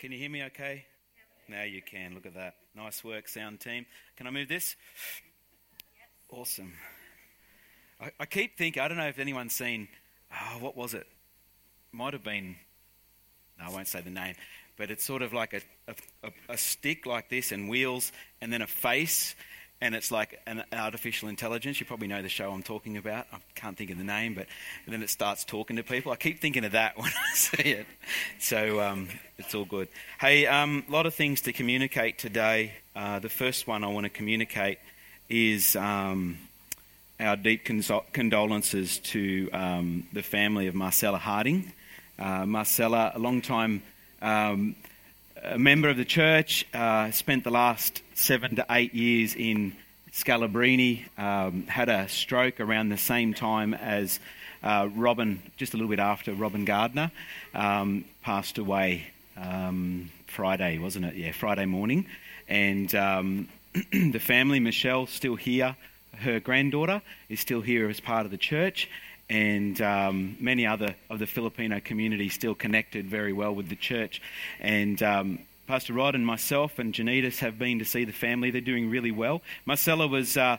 [0.00, 0.86] Can you hear me okay?
[1.46, 2.14] Now you can.
[2.14, 2.54] Look at that.
[2.74, 3.84] Nice work, sound team.
[4.16, 4.74] Can I move this?
[6.30, 6.72] Awesome.
[8.00, 9.88] I, I keep thinking, I don't know if anyone's seen,
[10.32, 11.06] oh, what was it?
[11.92, 12.56] Might have been,
[13.58, 14.36] no, I won't say the name,
[14.78, 15.92] but it's sort of like a,
[16.24, 18.10] a, a stick like this and wheels
[18.40, 19.34] and then a face
[19.80, 21.80] and it's like an artificial intelligence.
[21.80, 23.26] You probably know the show I'm talking about.
[23.32, 24.46] I can't think of the name, but
[24.86, 26.12] then it starts talking to people.
[26.12, 27.86] I keep thinking of that when I see it.
[28.38, 29.08] So um,
[29.38, 29.88] it's all good.
[30.20, 32.72] Hey, a um, lot of things to communicate today.
[32.94, 34.78] Uh, the first one I want to communicate
[35.30, 36.36] is um,
[37.18, 41.72] our deep condolences to um, the family of Marcella Harding.
[42.18, 43.82] Uh, Marcella, a long time
[44.20, 44.76] um,
[45.42, 49.74] a member of the church, uh, spent the last seven to eight years in
[50.12, 54.20] Scalabrini, um, had a stroke around the same time as
[54.62, 57.10] uh, Robin, just a little bit after Robin Gardner,
[57.54, 61.14] um, passed away um, Friday, wasn't it?
[61.14, 62.06] Yeah, Friday morning.
[62.48, 63.48] And um,
[63.92, 65.76] the family, Michelle, still here.
[66.16, 68.90] Her granddaughter is still here as part of the church
[69.30, 74.20] and um, many other of the Filipino community still connected very well with the church.
[74.58, 78.50] And um, Pastor Rod and myself and Janitas have been to see the family.
[78.50, 79.40] They're doing really well.
[79.64, 80.58] Marcella was uh,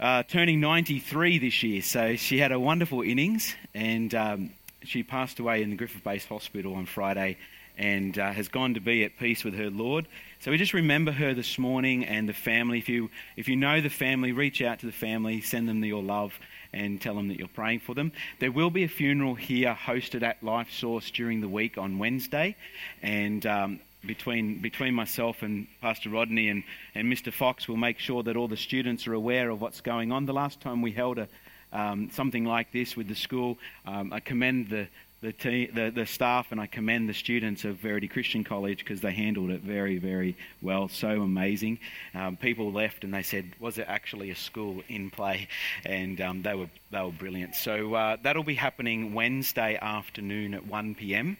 [0.00, 4.50] uh, turning 93 this year, so she had a wonderful innings, and um,
[4.82, 7.36] she passed away in the Griffith Base Hospital on Friday
[7.76, 10.06] and uh, has gone to be at peace with her Lord.
[10.40, 12.78] So we just remember her this morning and the family.
[12.78, 16.02] If you, if you know the family, reach out to the family, send them your
[16.02, 16.36] love,
[16.72, 18.12] and tell them that you're praying for them.
[18.40, 22.56] There will be a funeral here hosted at Life Source during the week on Wednesday,
[23.02, 26.62] and um, between between myself and Pastor Rodney and,
[26.94, 27.32] and Mr.
[27.32, 30.26] Fox, we'll make sure that all the students are aware of what's going on.
[30.26, 31.28] The last time we held a
[31.72, 34.88] um, something like this with the school, um, I commend the
[35.20, 35.32] the,
[35.74, 39.50] the, the, staff and I commend the students of Verity Christian College because they handled
[39.50, 40.88] it very, very well.
[40.88, 41.80] So amazing.
[42.14, 45.48] Um, people left and they said, "Was it actually a school in play?"
[45.84, 47.56] And um, they were they were brilliant.
[47.56, 51.36] So uh, that'll be happening Wednesday afternoon at 1 p.m.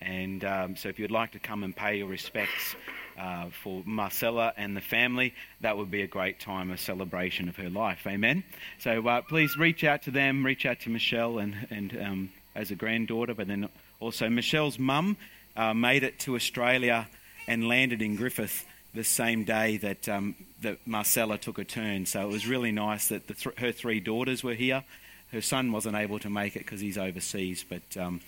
[0.00, 2.74] And um, so, if you'd like to come and pay your respects
[3.16, 7.54] uh, for Marcella and the family, that would be a great time, a celebration of
[7.54, 8.00] her life.
[8.04, 8.42] Amen.
[8.80, 12.70] So, uh, please reach out to them, reach out to Michelle and, and um, as
[12.70, 13.68] a granddaughter, but then
[14.00, 15.16] also Michelle's mum
[15.56, 17.08] uh, made it to Australia
[17.46, 18.64] and landed in Griffith
[18.94, 22.06] the same day that, um, that Marcella took a turn.
[22.06, 24.84] So, it was really nice that th- her three daughters were here.
[25.32, 28.20] Her son wasn't able to make it because he's overseas, but um,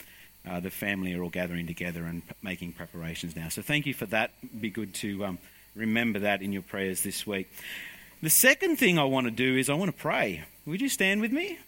[0.49, 3.49] uh, the family are all gathering together and p- making preparations now.
[3.51, 4.31] So thank you for that.
[4.43, 5.39] It'd be good to um,
[5.75, 7.51] remember that in your prayers this week.
[8.23, 10.45] The second thing I want to do is I want to pray.
[10.65, 11.59] Would you stand with me?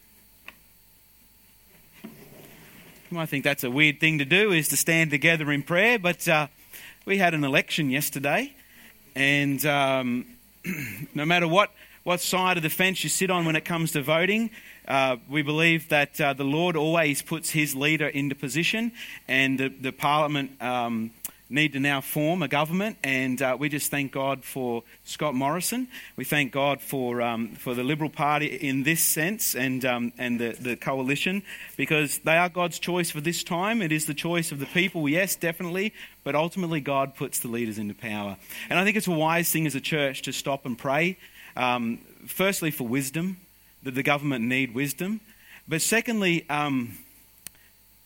[3.09, 5.97] You might think that's a weird thing to do, is to stand together in prayer,
[5.97, 6.49] but uh,
[7.05, 8.53] we had an election yesterday,
[9.15, 10.27] and um,
[11.15, 11.71] no matter what,
[12.03, 14.50] what side of the fence you sit on when it comes to voting,
[14.89, 18.91] uh, we believe that uh, the Lord always puts his leader into position,
[19.28, 21.12] and the, the Parliament um,
[21.48, 22.96] need to now form a government.
[23.04, 25.88] And uh, we just thank God for Scott Morrison.
[26.16, 30.40] We thank God for, um, for the Liberal Party in this sense and, um, and
[30.40, 31.42] the, the coalition
[31.76, 33.80] because they are God's choice for this time.
[33.80, 37.78] It is the choice of the people, yes, definitely, but ultimately God puts the leaders
[37.78, 38.36] into power.
[38.68, 41.16] And I think it's a wise thing as a church to stop and pray.
[41.56, 43.38] Um, firstly, for wisdom
[43.82, 45.20] that the government need wisdom.
[45.68, 46.98] But secondly, um,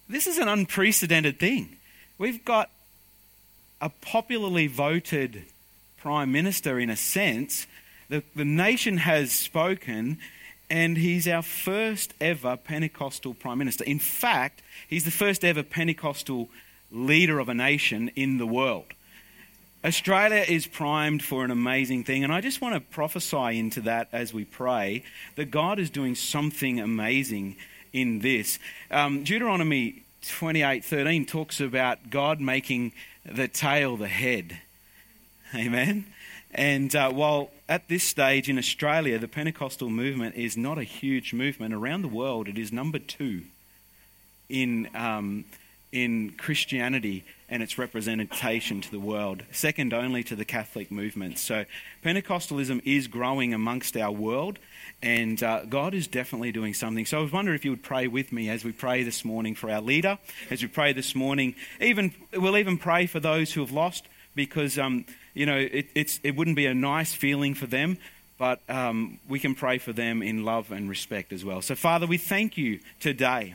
[0.09, 1.77] this is an unprecedented thing.
[2.19, 2.69] We've got
[3.81, 5.45] a popularly voted
[5.99, 7.67] prime minister, in a sense.
[8.09, 10.19] The, the nation has spoken,
[10.69, 13.85] and he's our first ever Pentecostal prime minister.
[13.85, 16.49] In fact, he's the first ever Pentecostal
[16.91, 18.87] leader of a nation in the world.
[19.83, 24.09] Australia is primed for an amazing thing, and I just want to prophesy into that
[24.13, 25.05] as we pray
[25.37, 27.57] that God is doing something amazing
[27.93, 28.59] in this.
[28.91, 32.93] Um, Deuteronomy 28:13 talks about God making
[33.25, 34.59] the tail the head.
[35.55, 36.07] Amen.
[36.53, 41.33] And uh, while at this stage in Australia, the Pentecostal movement is not a huge
[41.33, 43.43] movement around the world, it is number two
[44.49, 45.45] in um,
[45.93, 51.39] in Christianity and its representation to the world, second only to the Catholic movement.
[51.39, 51.65] So,
[52.05, 54.59] Pentecostalism is growing amongst our world,
[55.03, 57.07] and uh, God is definitely doing something.
[57.07, 59.55] So, I was wondering if you would pray with me as we pray this morning
[59.55, 60.19] for our leader,
[60.51, 61.55] as we pray this morning.
[61.81, 65.05] Even we'll even pray for those who have lost, because um,
[65.35, 67.99] you know it, it wouldn't be a nice feeling for them
[68.41, 71.61] but um, we can pray for them in love and respect as well.
[71.61, 73.53] So, Father, we thank you today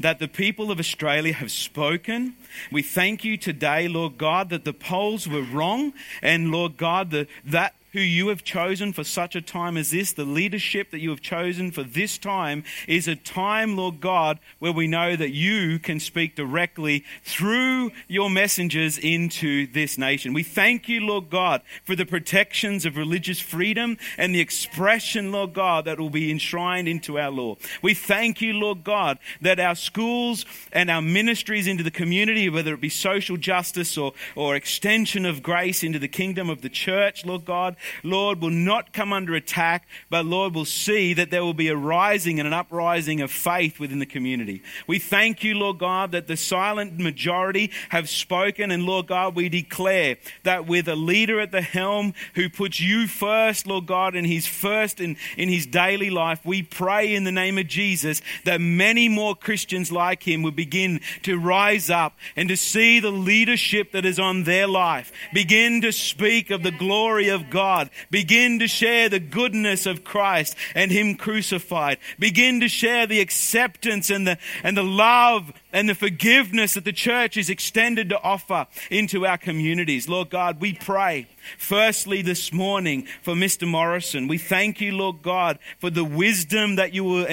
[0.00, 2.34] that the people of Australia have spoken.
[2.70, 7.26] We thank you today, Lord God, that the polls were wrong, and Lord God, the,
[7.46, 11.10] that who you have chosen for such a time as this, the leadership that you
[11.10, 15.78] have chosen for this time, is a time, Lord God, where we know that you
[15.78, 20.34] can speak directly through your messengers into this nation.
[20.34, 25.54] We thank you, Lord God, for the protections of religious freedom and the expression, Lord
[25.54, 27.56] God, that will be enshrined into our law.
[27.82, 32.74] We thank you, Lord God, that our schools and our ministries into the community, whether
[32.74, 37.24] it be social justice or, or extension of grace into the kingdom of the church,
[37.24, 41.54] Lord God, Lord, will not come under attack, but Lord, will see that there will
[41.54, 44.62] be a rising and an uprising of faith within the community.
[44.86, 49.48] We thank you, Lord God, that the silent majority have spoken, and Lord God, we
[49.48, 54.26] declare that with a leader at the helm who puts you first, Lord God, and
[54.26, 58.60] he's first in, in his daily life, we pray in the name of Jesus that
[58.60, 63.92] many more Christians like him will begin to rise up and to see the leadership
[63.92, 67.90] that is on their life, begin to speak of the glory of God God.
[68.10, 71.98] Begin to share the goodness of Christ and Him crucified.
[72.18, 76.94] Begin to share the acceptance and the, and the love and the forgiveness that the
[76.94, 80.08] church is extended to offer into our communities.
[80.08, 83.66] Lord God, we pray Firstly, this morning for Mr.
[83.66, 87.26] Morrison, we thank you, Lord God, for the wisdom that you will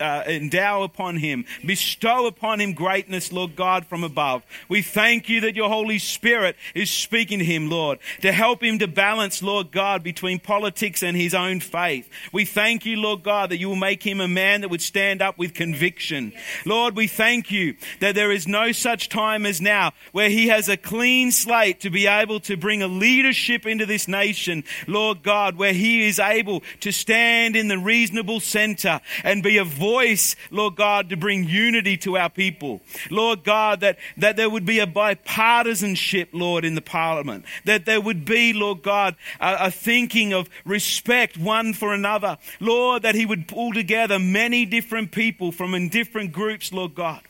[0.00, 1.44] uh, endow upon him.
[1.64, 4.42] Bestow upon him greatness, Lord God, from above.
[4.68, 8.78] We thank you that your Holy Spirit is speaking to him, Lord, to help him
[8.78, 12.08] to balance, Lord God, between politics and his own faith.
[12.32, 15.22] We thank you, Lord God, that you will make him a man that would stand
[15.22, 16.32] up with conviction.
[16.64, 20.68] Lord, we thank you that there is no such time as now where he has
[20.68, 25.22] a clean slate to be able to bring a leadership leadership into this nation, Lord
[25.22, 30.36] God, where He is able to stand in the reasonable center and be a voice,
[30.50, 32.80] Lord God, to bring unity to our people.
[33.10, 37.44] Lord God, that, that there would be a bipartisanship, Lord, in the parliament.
[37.64, 42.38] That there would be, Lord God, a, a thinking of respect one for another.
[42.60, 47.22] Lord, that He would pull together many different people from in different groups, Lord God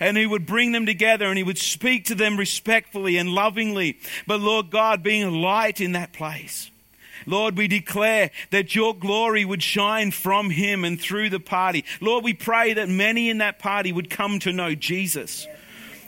[0.00, 3.98] and he would bring them together and he would speak to them respectfully and lovingly.
[4.26, 6.70] But Lord God, being a light in that place.
[7.26, 11.84] Lord, we declare that your glory would shine from him and through the party.
[12.00, 15.46] Lord, we pray that many in that party would come to know Jesus.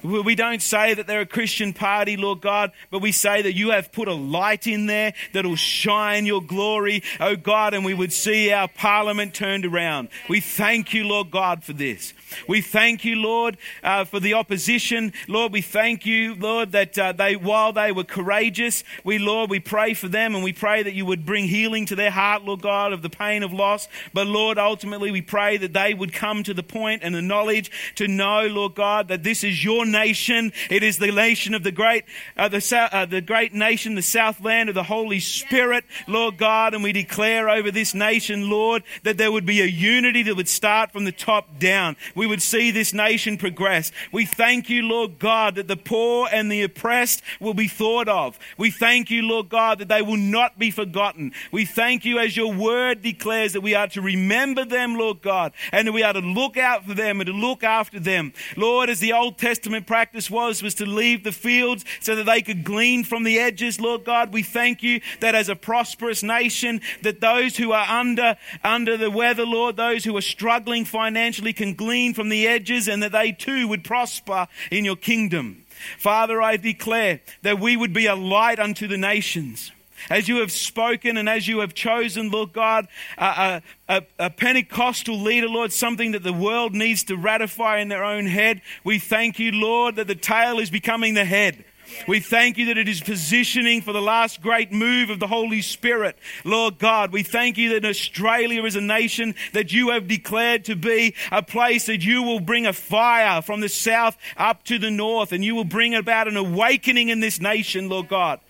[0.03, 3.71] We don't say that they're a Christian party, Lord God, but we say that you
[3.71, 8.13] have put a light in there that'll shine your glory, oh God, and we would
[8.13, 10.09] see our parliament turned around.
[10.29, 12.15] We thank you, Lord God, for this.
[12.47, 15.13] We thank you, Lord, uh, for the opposition.
[15.27, 19.61] Lord, we thank you, Lord, that uh, they, while they were courageous, we, Lord, we
[19.61, 22.63] pray for them and we pray that you would bring healing to their heart, Lord
[22.63, 23.89] God, of the pain of loss.
[24.13, 27.71] But Lord, ultimately, we pray that they would come to the point and the knowledge
[27.97, 30.53] to know, Lord God, that this is your nation.
[30.71, 32.05] It is the nation of the great,
[32.37, 36.75] uh, the, uh, the great nation, the southland of the Holy Spirit, Lord God.
[36.75, 40.49] And we declare over this nation, Lord, that there would be a unity that would
[40.49, 41.97] start from the top down.
[42.15, 43.93] We would see this nation progress.
[44.13, 48.39] We thank you, Lord God, that the poor and the oppressed will be thought of.
[48.57, 51.33] We thank you, Lord God, that they will not be forgotten.
[51.53, 55.53] We thank you as your word declares that we are to remember them, Lord God,
[55.73, 58.33] and that we are to look out for them and to look after them.
[58.57, 62.43] Lord, as the Old Testament practice was, was to leave the fields so that they
[62.43, 64.33] could glean from the edges, Lord God.
[64.33, 69.11] We thank you that as a prosperous nation, that those who are under, under the
[69.11, 73.33] weather, Lord, those who are struggling financially can glean from the edges and that they
[73.33, 75.65] too would prosper in your kingdom.
[75.99, 79.73] Father, I declare that we would be a light unto the nations.
[80.11, 85.21] As you have spoken and as you have chosen, Lord God, a, a, a, Pentecostal
[85.21, 89.39] leader, Lord, something that the world needs to ratify in their own head, we thank
[89.39, 91.65] you, Lord, that the tail is becoming the head.
[92.07, 95.63] We thank you that it is positioning for the last great move of the Holy
[95.63, 96.19] Spirit.
[96.45, 100.77] Lord God, we thank you that Australia is a nation that you have declared to
[100.77, 104.91] be a place that you will bring a fire from the south up to the
[104.91, 108.41] north and you will bring about an awakening in this nation, Lord God.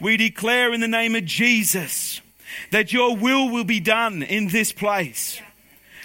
[0.00, 2.20] We declare in the name of Jesus
[2.70, 5.40] that your will will be done in this place.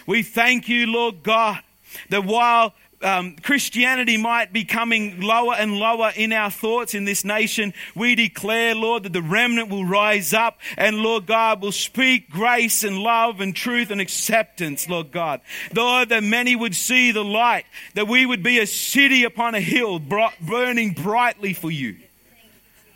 [0.05, 1.61] We thank you, Lord God,
[2.09, 2.73] that while
[3.03, 8.15] um, Christianity might be coming lower and lower in our thoughts in this nation, we
[8.15, 12.99] declare, Lord, that the remnant will rise up and, Lord God, will speak grace and
[12.99, 15.41] love and truth and acceptance, Lord God.
[15.75, 19.61] Lord, that many would see the light, that we would be a city upon a
[19.61, 21.97] hill burning brightly for you.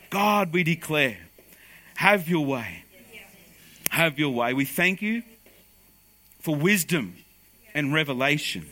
[0.09, 1.17] God, we declare,
[1.95, 2.83] have your way.
[3.89, 4.53] have your way.
[4.53, 5.24] We thank you
[6.39, 7.15] for wisdom
[7.74, 8.65] and revelation.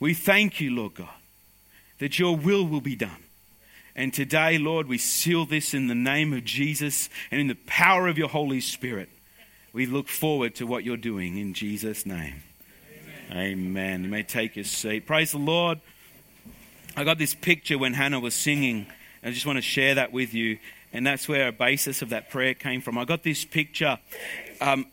[0.00, 1.08] We thank you, Lord God,
[1.98, 3.24] that your will will be done.
[3.96, 8.08] And today, Lord, we seal this in the name of Jesus and in the power
[8.08, 9.08] of your Holy Spirit.
[9.72, 12.42] We look forward to what you're doing in Jesus' name.
[13.30, 13.58] Amen.
[13.58, 14.04] Amen.
[14.04, 15.06] You may take your seat.
[15.06, 15.80] Praise the Lord.
[16.96, 18.86] I got this picture when Hannah was singing.
[19.24, 20.58] I just want to share that with you.
[20.92, 22.98] And that's where a basis of that prayer came from.
[22.98, 23.98] I got this picture.
[24.60, 24.86] Um,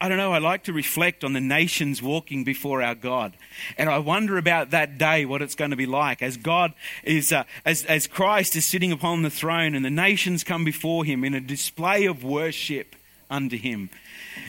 [0.00, 3.34] I don't know, I like to reflect on the nations walking before our God.
[3.76, 7.32] And I wonder about that day, what it's going to be like as God is,
[7.32, 11.22] uh, as, as Christ is sitting upon the throne and the nations come before him
[11.22, 12.96] in a display of worship
[13.28, 13.90] unto him.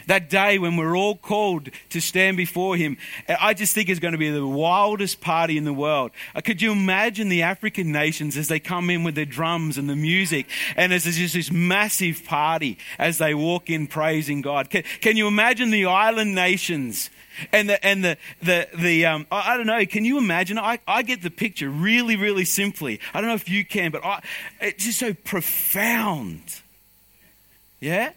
[0.08, 4.14] That day when we're all called to stand before him, I just think is going
[4.14, 6.12] to be the wildest party in the world.
[6.36, 9.90] Uh, could you imagine the African nations as they come in with their drums and
[9.90, 14.70] the music, and as there's just this massive party as they walk in praising God?
[14.70, 17.10] Can, can you imagine the island nations?
[17.52, 20.58] And the, and the, the, the um, I, I, don't know, can you imagine?
[20.58, 23.00] I, I get the picture really, really simply.
[23.14, 24.22] I don't know if you can, but I,
[24.62, 26.62] it's just so profound.
[27.80, 28.14] Yeah?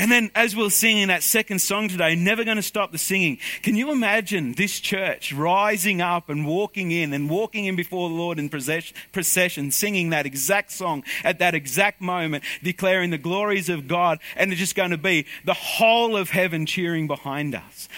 [0.00, 2.98] And then, as we'll sing in that second song today, never going to stop the
[2.98, 3.38] singing.
[3.62, 8.14] Can you imagine this church rising up and walking in and walking in before the
[8.14, 13.88] Lord in procession, singing that exact song at that exact moment, declaring the glories of
[13.88, 17.88] God, and it's just going to be the whole of heaven cheering behind us?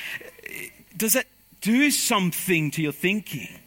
[0.96, 1.26] Does that
[1.60, 3.58] do something to your thinking?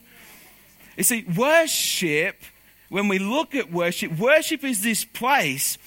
[0.98, 2.42] You see, worship,
[2.90, 5.78] when we look at worship, worship is this place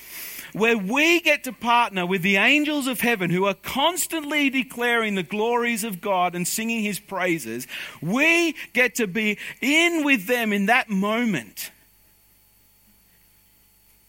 [0.56, 5.22] where we get to partner with the angels of heaven who are constantly declaring the
[5.22, 7.66] glories of God and singing his praises.
[8.00, 11.70] We get to be in with them in that moment,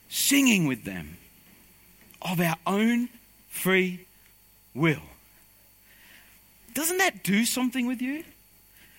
[0.07, 1.17] singing with them
[2.21, 3.09] of our own
[3.49, 4.05] free
[4.73, 5.03] will.
[6.73, 8.23] Doesn't that do something with you?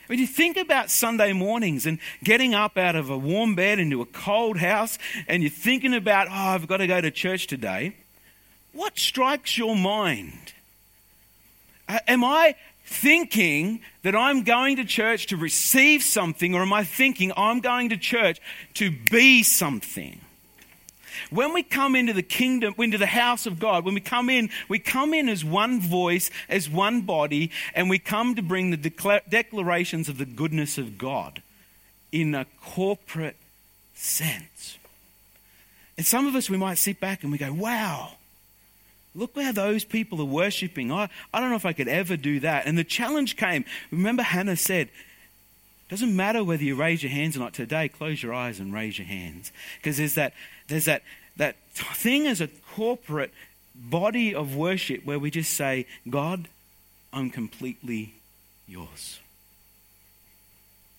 [0.09, 4.01] When you think about Sunday mornings and getting up out of a warm bed into
[4.01, 4.99] a cold house
[5.29, 7.95] and you're thinking about, oh, I've got to go to church today,
[8.73, 10.55] what strikes your mind?
[11.87, 12.55] Uh, am I
[12.87, 17.91] thinking that I'm going to church to receive something, or am I thinking I'm going
[17.91, 18.41] to church
[18.75, 20.23] to be something?
[21.31, 24.51] When we come into the kingdom, into the house of God, when we come in,
[24.69, 29.21] we come in as one voice, as one body, and we come to bring the
[29.29, 31.43] declarations of the goodness of God
[32.13, 33.37] in a corporate
[33.95, 34.79] sense.
[35.97, 38.13] And some of us, we might sit back and we go, wow,
[39.15, 40.93] look how those people are worshiping.
[40.93, 42.67] I, I don't know if I could ever do that.
[42.67, 43.65] And the challenge came.
[43.91, 44.91] Remember, Hannah said,
[45.89, 48.99] doesn't matter whether you raise your hands or not today, close your eyes and raise
[48.99, 49.53] your hands.
[49.79, 50.35] Because there's that,
[50.69, 51.03] there's that,
[51.37, 53.33] that thing as a corporate
[53.75, 56.49] body of worship where we just say, God,
[57.13, 58.15] I'm completely
[58.67, 59.19] yours.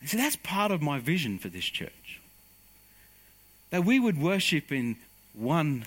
[0.05, 2.19] So that's part of my vision for this church.
[3.69, 4.96] That we would worship in
[5.34, 5.86] one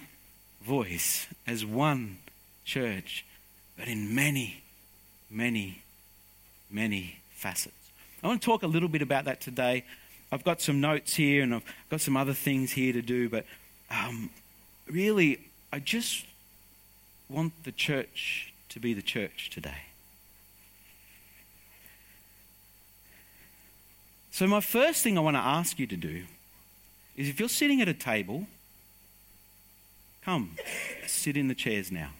[0.64, 2.18] voice, as one
[2.64, 3.24] church,
[3.76, 4.62] but in many,
[5.30, 5.82] many,
[6.70, 7.81] many facets.
[8.22, 9.84] I want to talk a little bit about that today.
[10.30, 13.44] I've got some notes here and I've got some other things here to do, but
[13.90, 14.30] um,
[14.86, 15.40] really,
[15.72, 16.24] I just
[17.28, 19.82] want the church to be the church today.
[24.30, 26.24] So, my first thing I want to ask you to do
[27.16, 28.46] is if you're sitting at a table,
[30.24, 30.56] come,
[31.06, 32.10] sit in the chairs now.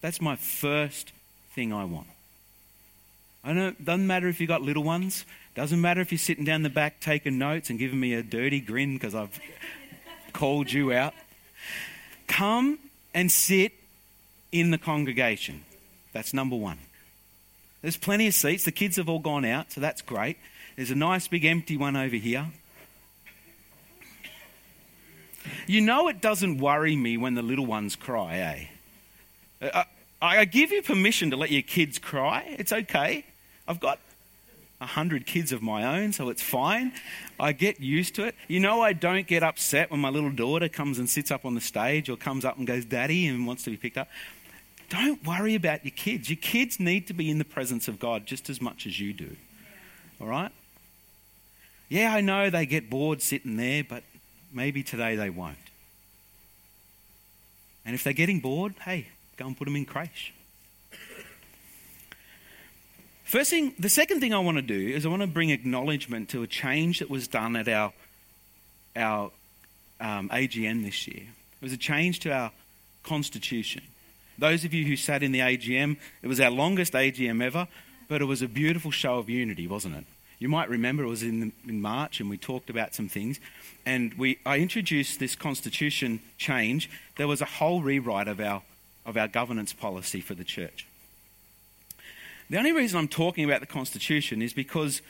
[0.00, 1.10] That's my first
[1.54, 2.06] thing I want.
[3.42, 5.24] I it doesn't matter if you've got little ones.
[5.56, 8.60] Doesn't matter if you're sitting down the back taking notes and giving me a dirty
[8.60, 9.40] grin because I've
[10.34, 11.14] called you out.
[12.26, 12.78] Come
[13.14, 13.72] and sit
[14.52, 15.64] in the congregation.
[16.12, 16.78] That's number one.
[17.80, 18.66] There's plenty of seats.
[18.66, 20.36] The kids have all gone out, so that's great.
[20.76, 22.48] There's a nice big empty one over here.
[25.66, 28.68] You know, it doesn't worry me when the little ones cry,
[29.60, 29.68] eh?
[29.72, 29.84] Uh,
[30.20, 32.56] I, I give you permission to let your kids cry.
[32.58, 33.24] It's okay.
[33.66, 34.00] I've got
[34.80, 36.92] a hundred kids of my own, so it's fine.
[37.40, 38.34] I get used to it.
[38.46, 41.54] You know, I don't get upset when my little daughter comes and sits up on
[41.54, 44.08] the stage or comes up and goes, Daddy, and wants to be picked up.
[44.88, 46.28] Don't worry about your kids.
[46.28, 49.12] Your kids need to be in the presence of God just as much as you
[49.12, 49.36] do.
[50.20, 50.52] All right?
[51.88, 54.02] Yeah, I know they get bored sitting there, but
[54.52, 55.56] maybe today they won't.
[57.84, 60.32] And if they're getting bored, hey, go and put them in creche.
[63.26, 66.28] First thing, the second thing I want to do is I want to bring acknowledgement
[66.28, 67.92] to a change that was done at our,
[68.94, 69.32] our
[70.00, 71.24] um, AGM this year.
[71.60, 72.52] It was a change to our
[73.02, 73.82] constitution.
[74.38, 77.66] Those of you who sat in the AGM, it was our longest AGM ever,
[78.06, 80.04] but it was a beautiful show of unity, wasn't it?
[80.38, 83.40] You might remember it was in, in March and we talked about some things.
[83.84, 86.88] And we, I introduced this constitution change.
[87.16, 88.62] There was a whole rewrite of our,
[89.04, 90.86] of our governance policy for the church.
[92.48, 95.02] The only reason I'm talking about the constitution is because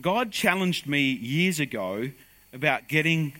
[0.00, 2.10] God challenged me years ago
[2.52, 3.32] about getting,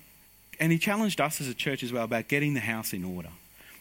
[0.58, 3.30] and He challenged us as a church as well about getting the house in order.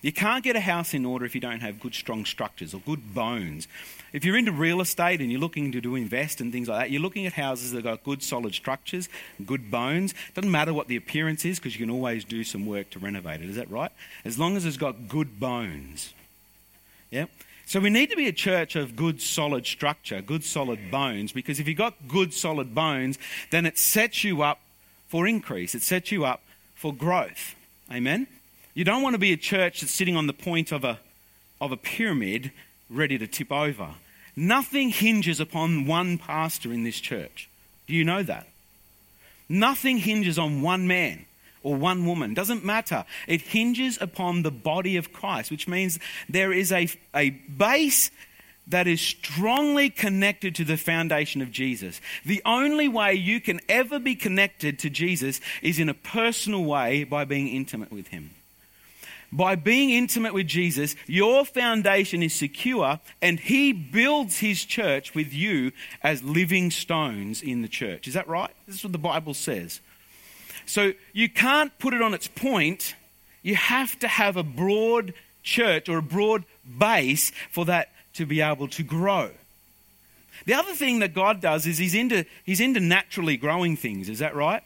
[0.01, 2.79] You can't get a house in order if you don't have good, strong structures or
[2.79, 3.67] good bones.
[4.13, 6.91] If you're into real estate and you're looking to do invest and things like that,
[6.91, 9.09] you're looking at houses that have got good, solid structures,
[9.45, 10.15] good bones.
[10.33, 13.41] Doesn't matter what the appearance is because you can always do some work to renovate
[13.41, 13.49] it.
[13.49, 13.91] Is that right?
[14.25, 16.13] As long as it's got good bones.
[17.11, 17.25] Yeah?
[17.65, 21.59] So we need to be a church of good, solid structure, good, solid bones, because
[21.59, 23.17] if you've got good, solid bones,
[23.49, 24.59] then it sets you up
[25.07, 25.73] for increase.
[25.75, 26.41] It sets you up
[26.75, 27.55] for growth.
[27.91, 28.27] Amen?
[28.73, 30.99] You don't want to be a church that's sitting on the point of a,
[31.59, 32.51] of a pyramid
[32.89, 33.89] ready to tip over.
[34.35, 37.49] Nothing hinges upon one pastor in this church.
[37.87, 38.47] Do you know that?
[39.49, 41.25] Nothing hinges on one man
[41.63, 42.33] or one woman.
[42.33, 43.05] Doesn't matter.
[43.27, 45.99] It hinges upon the body of Christ, which means
[46.29, 48.11] there is a, a base
[48.67, 51.99] that is strongly connected to the foundation of Jesus.
[52.25, 57.03] The only way you can ever be connected to Jesus is in a personal way
[57.03, 58.31] by being intimate with Him.
[59.33, 65.33] By being intimate with Jesus, your foundation is secure, and He builds His church with
[65.33, 65.71] you
[66.03, 68.07] as living stones in the church.
[68.07, 68.51] Is that right?
[68.67, 69.79] This is what the Bible says.
[70.65, 72.95] So you can't put it on its point.
[73.43, 75.13] You have to have a broad
[75.43, 76.43] church or a broad
[76.79, 79.31] base for that to be able to grow.
[80.45, 84.09] The other thing that God does is He's into, he's into naturally growing things.
[84.09, 84.63] Is that right?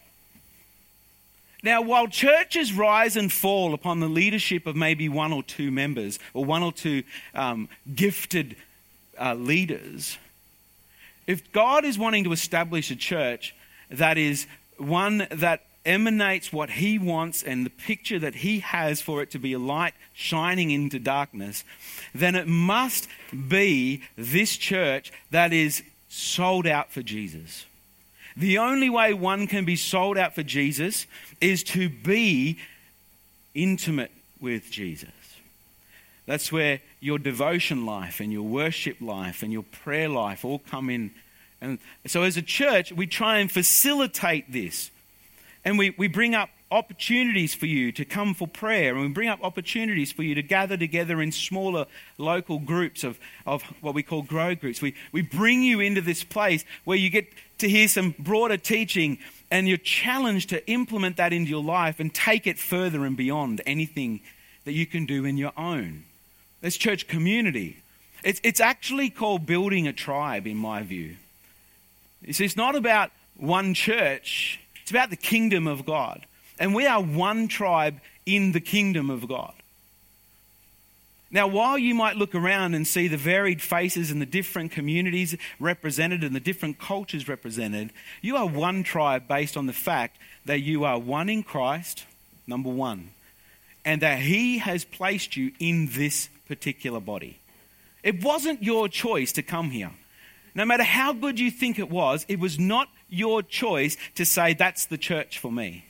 [1.64, 6.20] Now, while churches rise and fall upon the leadership of maybe one or two members
[6.34, 7.02] or one or two
[7.34, 8.56] um, gifted
[9.20, 10.18] uh, leaders,
[11.25, 13.56] if God is wanting to establish a church
[13.90, 14.46] that is
[14.78, 19.40] one that emanates what He wants and the picture that He has for it to
[19.40, 21.64] be a light shining into darkness,
[22.14, 23.07] then it must
[23.48, 27.66] be this church that is sold out for Jesus.
[28.38, 31.07] The only way one can be sold out for Jesus
[31.40, 32.57] is to be
[33.53, 35.10] intimate with Jesus.
[36.25, 40.90] That's where your devotion life and your worship life and your prayer life all come
[40.90, 41.12] in.
[41.62, 44.92] And so, as a church, we try and facilitate this.
[45.66, 49.30] And we, we bring up opportunities for you to come for prayer, and we bring
[49.30, 54.04] up opportunities for you to gather together in smaller local groups of, of what we
[54.04, 54.82] call grow groups.
[54.82, 59.18] We, we bring you into this place where you get to hear some broader teaching
[59.51, 63.62] and you're challenged to implement that into your life and take it further and beyond
[63.66, 64.20] anything
[64.66, 66.04] that you can do in your own.
[66.62, 67.78] That's church community.
[68.24, 71.16] It's, it's actually called building a tribe, in my view.
[72.32, 76.28] See, it's not about one church, it's about the kingdom of God.
[76.60, 79.54] And we are one tribe in the kingdom of God.
[81.32, 85.36] Now, while you might look around and see the varied faces and the different communities
[85.60, 90.60] represented and the different cultures represented, you are one tribe based on the fact that
[90.60, 92.06] you are one in Christ,
[92.46, 93.10] number one,
[93.86, 97.40] and that He has placed you in this particular body.
[98.04, 99.94] It wasn't your choice to come here.
[100.55, 104.53] No matter how good you think it was, it was not your choice to say,
[104.53, 105.85] That's the church for me.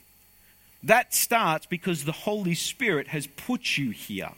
[0.84, 4.32] That starts because the Holy Spirit has put you here.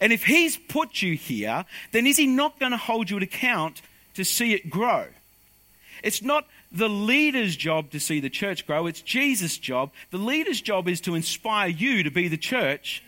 [0.00, 3.24] And if He's put you here, then is He not going to hold you to
[3.24, 3.80] account
[4.14, 5.06] to see it grow?
[6.02, 9.90] It's not the leader's job to see the church grow, it's Jesus' job.
[10.10, 13.02] The leader's job is to inspire you to be the church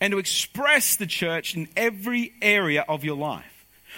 [0.00, 3.51] and to express the church in every area of your life.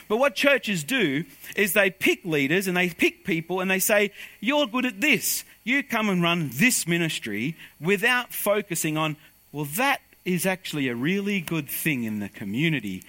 [0.09, 1.25] But what churches do
[1.57, 5.45] is they pick leaders and they pick people and they say, You're good at this.
[5.65, 9.17] You come and run this ministry without focusing on,
[9.53, 13.03] well, that is actually a really good thing in the community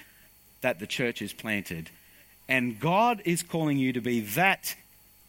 [0.62, 1.90] that the church is planted.
[2.48, 4.76] And God is calling you to be that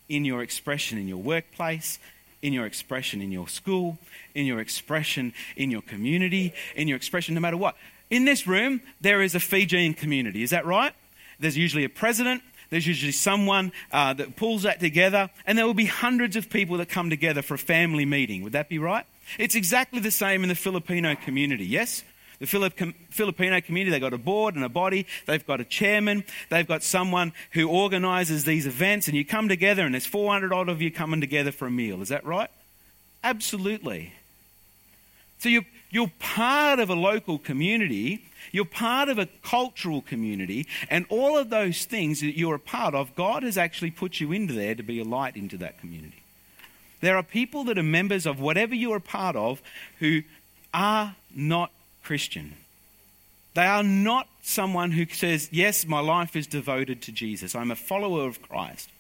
[0.09, 1.99] in your expression in your workplace,
[2.43, 3.99] in your expression in your school,
[4.35, 7.77] in your expression in your community, in your expression no matter what.
[8.09, 10.43] In this room, there is a Fijian community.
[10.43, 10.95] Is that right?
[11.39, 15.75] There's usually a president, there's usually someone uh, that pulls that together, and there will
[15.75, 18.43] be hundreds of people that come together for a family meeting.
[18.43, 19.07] Would that be right?
[19.39, 22.03] It's exactly the same in the Filipino community, yes?
[22.39, 26.67] The Filipino community, they've got a board and a body, they've got a chairman, they've
[26.67, 30.83] got someone who organizes these events, and you come together, and there's 400 odd of
[30.83, 32.03] you coming together for a meal.
[32.03, 32.51] Is that right?
[33.25, 34.13] Absolutely.
[35.39, 38.23] So you're, you're part of a local community,
[38.53, 42.95] you're part of a cultural community, and all of those things that you're a part
[42.95, 46.23] of, God has actually put you into there to be a light into that community.
[47.01, 49.61] There are people that are members of whatever you're a part of
[49.99, 50.23] who
[50.73, 51.71] are not
[52.03, 52.55] Christian.
[53.55, 57.55] They are not someone who says, Yes, my life is devoted to Jesus.
[57.55, 58.91] I'm a follower of Christ.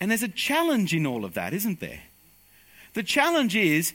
[0.00, 2.00] And there's a challenge in all of that, isn't there?
[2.94, 3.92] The challenge is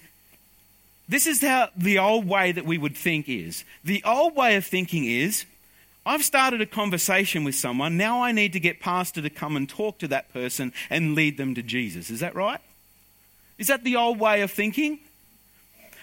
[1.08, 3.66] this is how the old way that we would think is.
[3.84, 5.46] The old way of thinking is
[6.06, 9.70] I've started a conversation with someone, now I need to get pastor to come and
[9.70, 12.10] talk to that person and lead them to Jesus.
[12.10, 12.60] Is that right?
[13.58, 15.00] Is that the old way of thinking?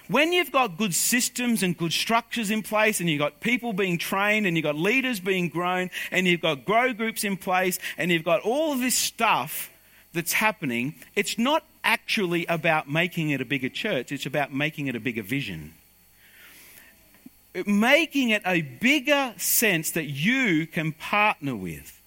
[0.08, 3.96] When you've got good systems and good structures in place, and you've got people being
[3.96, 8.10] trained, and you've got leaders being grown, and you've got grow groups in place, and
[8.10, 9.70] you've got all of this stuff
[10.12, 14.96] that's happening, it's not actually about making it a bigger church, it's about making it
[14.96, 15.74] a bigger vision.
[17.66, 22.00] Making it a bigger sense that you can partner with.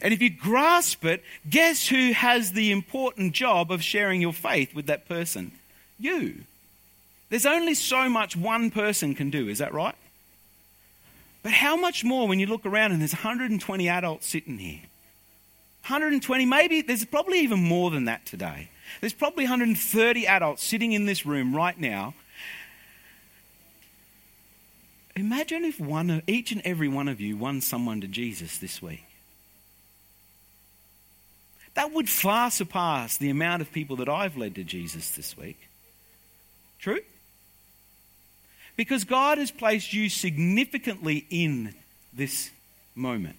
[0.00, 4.74] And if you grasp it, guess who has the important job of sharing your faith
[4.74, 5.52] with that person?
[5.98, 6.44] You.
[7.30, 9.94] There's only so much one person can do, is that right?
[11.42, 14.80] But how much more when you look around and there's 120 adults sitting here?
[15.82, 18.70] 120, maybe there's probably even more than that today.
[19.00, 22.14] There's probably 130 adults sitting in this room right now.
[25.16, 29.04] Imagine if one, each and every one of you won someone to Jesus this week.
[31.74, 35.68] That would far surpass the amount of people that I've led to Jesus this week.
[36.78, 37.00] True?
[38.76, 41.74] Because God has placed you significantly in
[42.12, 42.50] this
[42.94, 43.36] moment.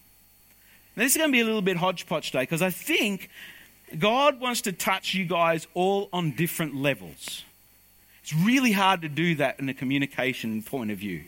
[0.96, 3.30] Now, this is going to be a little bit hodgepodge today because I think
[4.00, 7.44] God wants to touch you guys all on different levels.
[8.24, 11.24] It's really hard to do that in a communication point of view.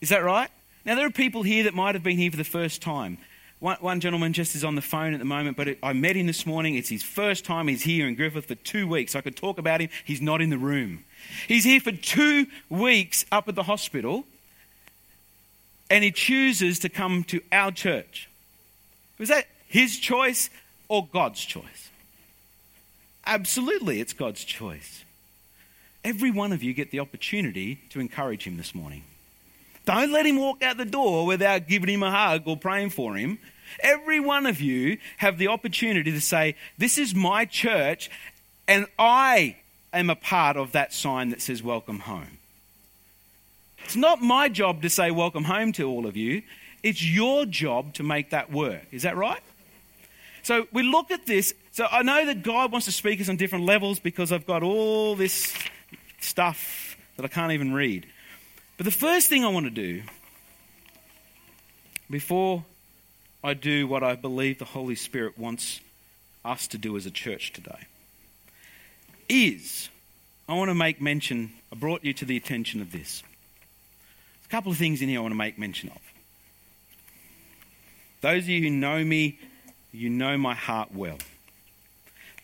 [0.00, 0.50] Is that right?
[0.84, 3.18] Now, there are people here that might have been here for the first time.
[3.58, 6.16] One, one gentleman just is on the phone at the moment, but it, I met
[6.16, 6.76] him this morning.
[6.76, 7.68] It's his first time.
[7.68, 9.14] He's here in Griffith for two weeks.
[9.14, 9.90] I could talk about him.
[10.04, 11.04] He's not in the room.
[11.46, 14.24] He's here for two weeks up at the hospital,
[15.90, 18.30] and he chooses to come to our church.
[19.18, 20.48] Was that his choice
[20.90, 21.88] or God's choice?
[23.24, 25.04] Absolutely, it's God's choice.
[26.04, 29.04] Every one of you get the opportunity to encourage him this morning.
[29.86, 33.14] Don't let him walk out the door without giving him a hug or praying for
[33.14, 33.38] him.
[33.80, 38.10] Every one of you have the opportunity to say, This is my church,
[38.66, 39.56] and I
[39.92, 42.38] am a part of that sign that says, Welcome home.
[43.84, 46.42] It's not my job to say, Welcome home to all of you.
[46.82, 48.86] It's your job to make that work.
[48.90, 49.42] Is that right?
[50.42, 51.54] So we look at this.
[51.72, 54.62] So I know that God wants to speak us on different levels because I've got
[54.62, 55.54] all this
[56.20, 58.06] stuff that I can't even read.
[58.76, 60.02] But the first thing I want to do
[62.08, 62.64] before
[63.42, 65.80] I do what I believe the Holy Spirit wants
[66.44, 67.86] us to do as a church today
[69.28, 69.88] is
[70.48, 73.22] I want to make mention, I brought you to the attention of this.
[73.22, 76.00] There's a couple of things in here I want to make mention of.
[78.20, 79.38] Those of you who know me,
[79.92, 81.18] you know my heart well.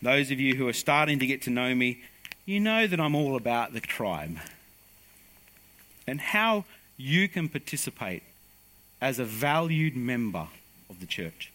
[0.01, 2.03] Those of you who are starting to get to know me,
[2.45, 4.37] you know that I'm all about the tribe
[6.05, 6.65] and how
[6.97, 8.23] you can participate
[9.01, 10.47] as a valued member
[10.89, 11.51] of the church.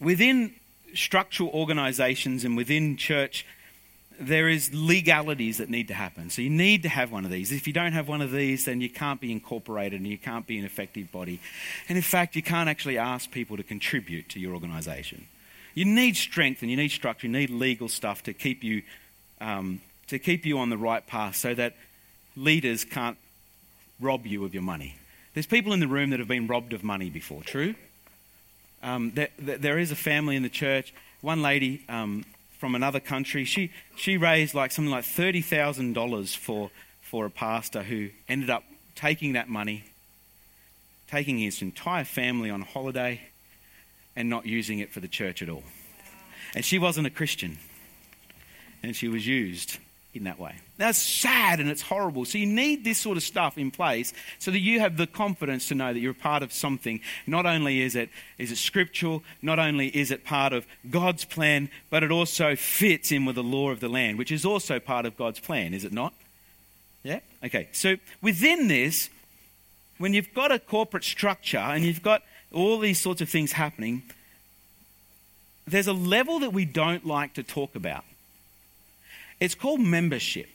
[0.00, 0.54] Within
[0.94, 3.46] structural organizations and within church,
[4.18, 6.30] there is legalities that need to happen.
[6.30, 7.52] So you need to have one of these.
[7.52, 10.46] If you don't have one of these, then you can't be incorporated and you can't
[10.46, 11.40] be an effective body.
[11.88, 15.26] And in fact, you can't actually ask people to contribute to your organization.
[15.74, 17.26] You need strength and you need structure.
[17.26, 18.82] You need legal stuff to keep you
[19.40, 21.74] um, to keep you on the right path, so that
[22.36, 23.18] leaders can't
[24.00, 24.94] rob you of your money.
[25.34, 27.74] There's people in the room that have been robbed of money before, true?
[28.82, 30.94] Um, there, there is a family in the church.
[31.20, 32.24] One lady um,
[32.58, 38.10] from another country, she, she raised like something like $30,000 for, for a pastor who
[38.28, 38.64] ended up
[38.94, 39.84] taking that money,
[41.10, 43.20] taking his entire family on holiday,
[44.14, 45.64] and not using it for the church at all.
[46.54, 47.58] And she wasn't a Christian,
[48.82, 49.78] and she was used
[50.16, 50.56] in that way.
[50.78, 52.24] That's sad and it's horrible.
[52.24, 55.68] So you need this sort of stuff in place so that you have the confidence
[55.68, 57.00] to know that you're a part of something.
[57.26, 61.70] Not only is it is it scriptural, not only is it part of God's plan,
[61.90, 65.06] but it also fits in with the law of the land, which is also part
[65.06, 66.12] of God's plan, is it not?
[67.02, 67.20] Yeah?
[67.44, 67.68] Okay.
[67.72, 69.08] So within this,
[69.98, 74.02] when you've got a corporate structure and you've got all these sorts of things happening,
[75.66, 78.04] there's a level that we don't like to talk about.
[79.40, 80.48] It's called membership.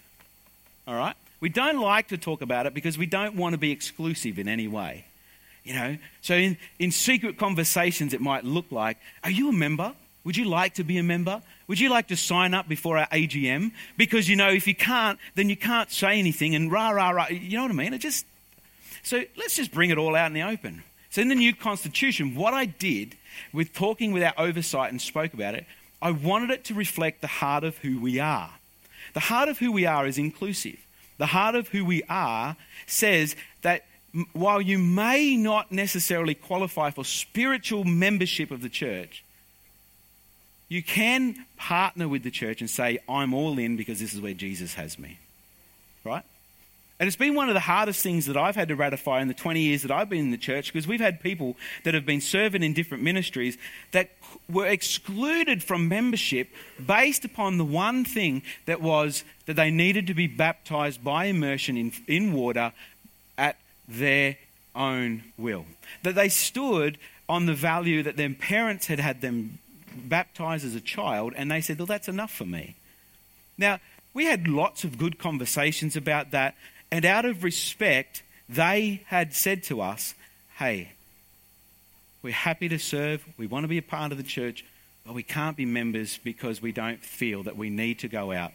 [0.87, 1.15] All right?
[1.39, 4.47] We don't like to talk about it because we don't want to be exclusive in
[4.47, 5.05] any way.
[5.63, 9.93] You know, so in, in secret conversations, it might look like, Are you a member?
[10.23, 11.41] Would you like to be a member?
[11.67, 13.71] Would you like to sign up before our AGM?
[13.97, 17.27] Because, you know, if you can't, then you can't say anything and rah, rah, rah.
[17.29, 17.93] You know what I mean?
[17.93, 18.25] It just.
[19.03, 20.83] So let's just bring it all out in the open.
[21.09, 23.15] So in the new constitution, what I did
[23.51, 25.65] with talking with our oversight and spoke about it,
[26.01, 28.51] I wanted it to reflect the heart of who we are.
[29.13, 30.79] The heart of who we are is inclusive.
[31.17, 32.55] The heart of who we are
[32.87, 33.85] says that
[34.33, 39.23] while you may not necessarily qualify for spiritual membership of the church,
[40.67, 44.33] you can partner with the church and say, I'm all in because this is where
[44.33, 45.19] Jesus has me.
[46.03, 46.23] Right?
[47.01, 49.33] And it's been one of the hardest things that I've had to ratify in the
[49.33, 52.21] 20 years that I've been in the church because we've had people that have been
[52.21, 53.57] serving in different ministries
[53.91, 54.11] that
[54.47, 56.49] were excluded from membership
[56.85, 61.75] based upon the one thing that was that they needed to be baptized by immersion
[61.75, 62.71] in, in water
[63.35, 64.37] at their
[64.75, 65.65] own will.
[66.03, 69.57] That they stood on the value that their parents had had them
[69.95, 72.75] baptized as a child, and they said, Well, that's enough for me.
[73.57, 73.79] Now,
[74.13, 76.53] we had lots of good conversations about that,
[76.91, 80.13] and out of respect, they had said to us,
[80.57, 80.91] Hey,
[82.21, 84.63] we're happy to serve, we want to be a part of the church,
[85.05, 88.51] but we can't be members because we don't feel that we need to go out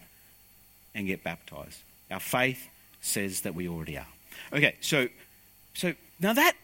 [0.94, 1.80] and get baptized.
[2.10, 2.68] Our faith
[3.00, 4.06] says that we already are.
[4.52, 5.08] Okay, so,
[5.74, 6.54] so now that,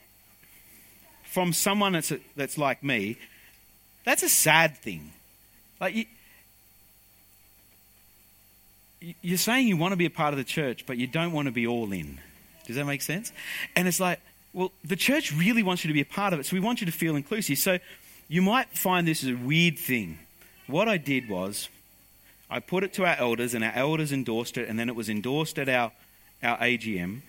[1.25, 3.17] from someone that's, a, that's like me,
[4.05, 5.13] that's a sad thing.
[5.81, 6.05] Like you,
[9.21, 11.47] you're saying you want to be a part of the church, but you don't want
[11.47, 12.19] to be all in.
[12.67, 13.33] Does that make sense?
[13.75, 14.21] And it's like,
[14.53, 16.81] well, the church really wants you to be a part of it, so we want
[16.81, 17.59] you to feel inclusive.
[17.59, 17.79] So
[18.29, 20.19] you might find this as a weird thing.
[20.67, 21.69] What I did was,
[22.51, 25.09] I put it to our elders, and our elders endorsed it, and then it was
[25.09, 25.93] endorsed at our,
[26.43, 27.23] our AGM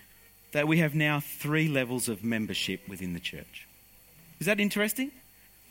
[0.52, 3.66] that we have now three levels of membership within the church.
[4.38, 5.10] Is that interesting?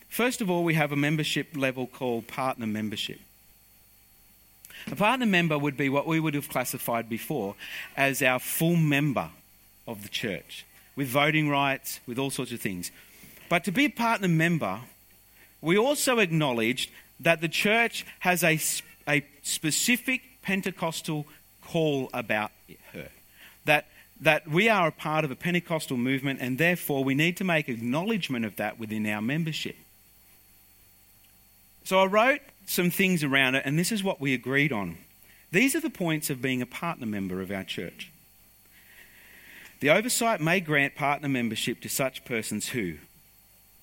[0.09, 3.19] First of all, we have a membership level called partner membership.
[4.91, 7.55] A partner member would be what we would have classified before
[7.95, 9.29] as our full member
[9.87, 10.65] of the church,
[10.95, 12.91] with voting rights, with all sorts of things.
[13.49, 14.81] But to be a partner member,
[15.61, 18.59] we also acknowledged that the church has a,
[19.07, 21.25] a specific Pentecostal
[21.61, 22.51] call about
[22.91, 23.09] her.
[23.65, 23.85] That,
[24.19, 27.69] that we are a part of a Pentecostal movement, and therefore we need to make
[27.69, 29.75] acknowledgement of that within our membership.
[31.85, 34.97] So I wrote some things around it, and this is what we agreed on.
[35.51, 38.11] These are the points of being a partner member of our church.
[39.81, 42.95] The oversight may grant partner membership to such persons who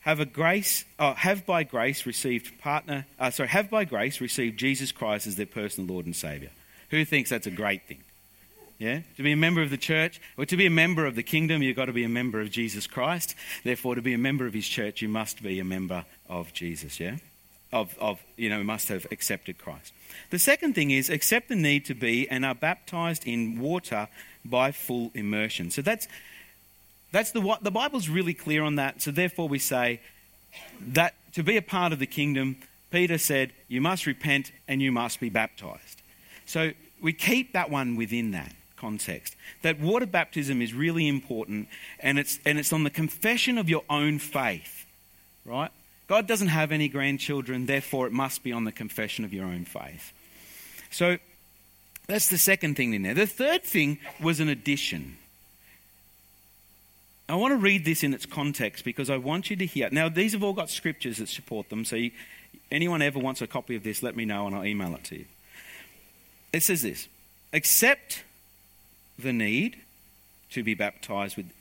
[0.01, 4.59] have a grace, oh, have by grace received partner, uh, sorry, have by grace received
[4.59, 6.51] Jesus Christ as their personal Lord and Savior.
[6.89, 8.01] Who thinks that's a great thing?
[8.79, 9.01] Yeah?
[9.19, 11.63] To be a member of the church, or to be a member of the kingdom,
[11.63, 13.35] you've got to be a member of Jesus Christ.
[13.63, 16.99] Therefore, to be a member of his church, you must be a member of Jesus,
[16.99, 17.19] yeah?
[17.73, 19.93] Of, of, you know, must have accepted Christ.
[20.31, 24.09] The second thing is accept the need to be and are baptized in water
[24.45, 25.71] by full immersion.
[25.71, 26.09] So that's,
[27.13, 29.03] that's the, the Bible's really clear on that.
[29.03, 30.01] So therefore we say
[30.81, 32.57] that to be a part of the kingdom,
[32.91, 36.03] Peter said, you must repent and you must be baptized.
[36.47, 39.37] So we keep that one within that context.
[39.63, 41.69] That water baptism is really important
[42.01, 44.87] and it's, and it's on the confession of your own faith,
[45.45, 45.71] right?
[46.11, 49.65] God doesn't have any grandchildren, therefore, it must be on the confession of your own
[49.65, 50.13] faith.
[50.91, 51.19] So
[52.09, 53.15] that's the second thing in there.
[53.15, 55.19] The third thing was an addition.
[57.29, 59.89] I want to read this in its context because I want you to hear.
[59.93, 62.11] Now, these have all got scriptures that support them, so you,
[62.73, 65.19] anyone ever wants a copy of this, let me know and I'll email it to
[65.19, 65.27] you.
[66.53, 67.07] It says this
[67.53, 68.25] Accept
[69.17, 69.77] the need
[70.51, 71.53] to be baptized with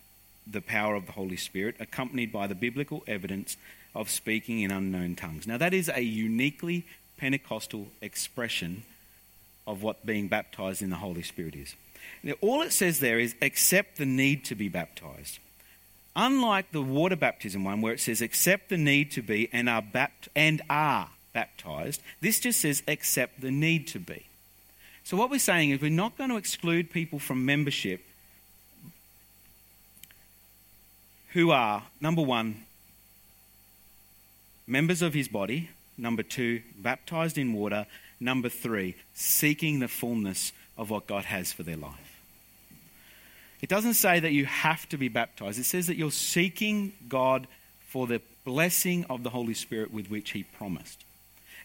[0.48, 3.56] the power of the Holy Spirit, accompanied by the biblical evidence
[3.95, 5.47] of speaking in unknown tongues.
[5.47, 6.86] Now, that is a uniquely
[7.17, 8.84] Pentecostal expression
[9.67, 11.75] of what being baptized in the Holy Spirit is.
[12.23, 15.39] Now, all it says there is accept the need to be baptized.
[16.15, 19.82] Unlike the water baptism one, where it says accept the need to be and are,
[19.82, 24.25] bapt- and are baptized, this just says accept the need to be.
[25.04, 28.02] So, what we're saying is we're not going to exclude people from membership
[31.34, 32.63] who are, number one,
[34.69, 35.69] members of his body.
[35.97, 37.86] Number two, baptized in water.
[38.19, 42.21] Number three, seeking the fullness of what God has for their life.
[43.62, 47.47] It doesn't say that you have to be baptized, it says that you're seeking God
[47.88, 51.03] for the blessing of the Holy Spirit with which he promised.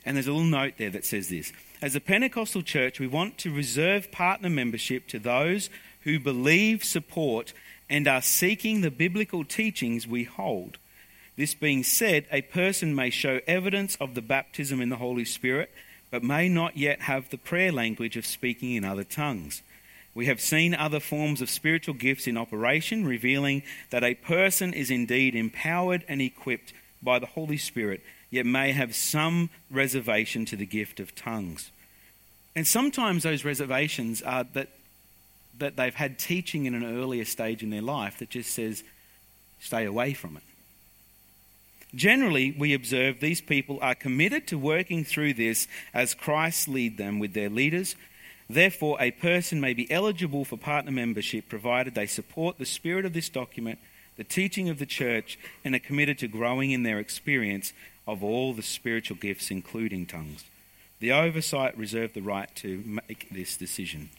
[0.05, 3.39] And there's a little note there that says this As a Pentecostal church, we want
[3.39, 5.71] to reserve partner membership to those
[6.03, 7.53] who believe, support,
[7.89, 10.79] and are seeking the biblical teachings we hold.
[11.37, 15.71] This being said, a person may show evidence of the baptism in the Holy Spirit,
[16.11, 19.63] but may not yet have the prayer language of speaking in other tongues.
[20.15, 24.91] We have seen other forms of spiritual gifts in operation, revealing that a person is
[24.91, 30.67] indeed empowered and equipped by the Holy Spirit, yet may have some reservation to the
[30.67, 31.73] gift of tongues.
[32.55, 34.69] And sometimes those reservations are that,
[35.59, 38.85] that they've had teaching in an earlier stage in their life that just says,
[39.59, 40.45] stay away from it.
[41.95, 47.19] Generally, we observe these people are committed to working through this as Christ lead them
[47.19, 47.95] with their leaders
[48.49, 53.15] Therefore, a person may be eligible for partner membership provided they support the spirit of
[53.15, 53.79] this document,
[54.17, 57.73] the teaching of the church, and are committed to growing in their experience
[58.07, 60.45] of all the spiritual gifts, including tongues.
[61.01, 64.11] The oversight reserved the right to make this decision.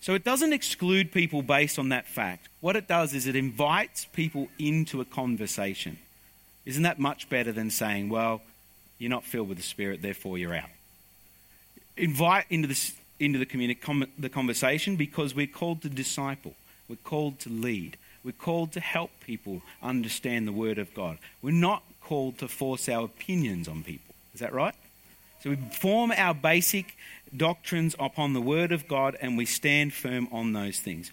[0.00, 2.48] So it doesn't exclude people based on that fact.
[2.60, 5.98] What it does is it invites people into a conversation.
[6.66, 8.42] Isn't that much better than saying, well,
[8.98, 10.70] you're not filled with the Spirit, therefore you're out?
[11.96, 16.54] Invite into this into the, communi- the conversation because we're called to disciple,
[16.88, 21.18] we're called to lead, we're called to help people understand the Word of God.
[21.42, 24.14] We're not called to force our opinions on people.
[24.34, 24.74] Is that right?
[25.42, 26.96] So we form our basic
[27.36, 31.12] doctrines upon the Word of God and we stand firm on those things.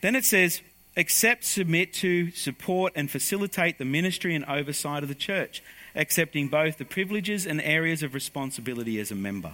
[0.00, 0.60] Then it says,
[0.96, 5.62] accept, submit to, support, and facilitate the ministry and oversight of the church,
[5.94, 9.52] accepting both the privileges and areas of responsibility as a member.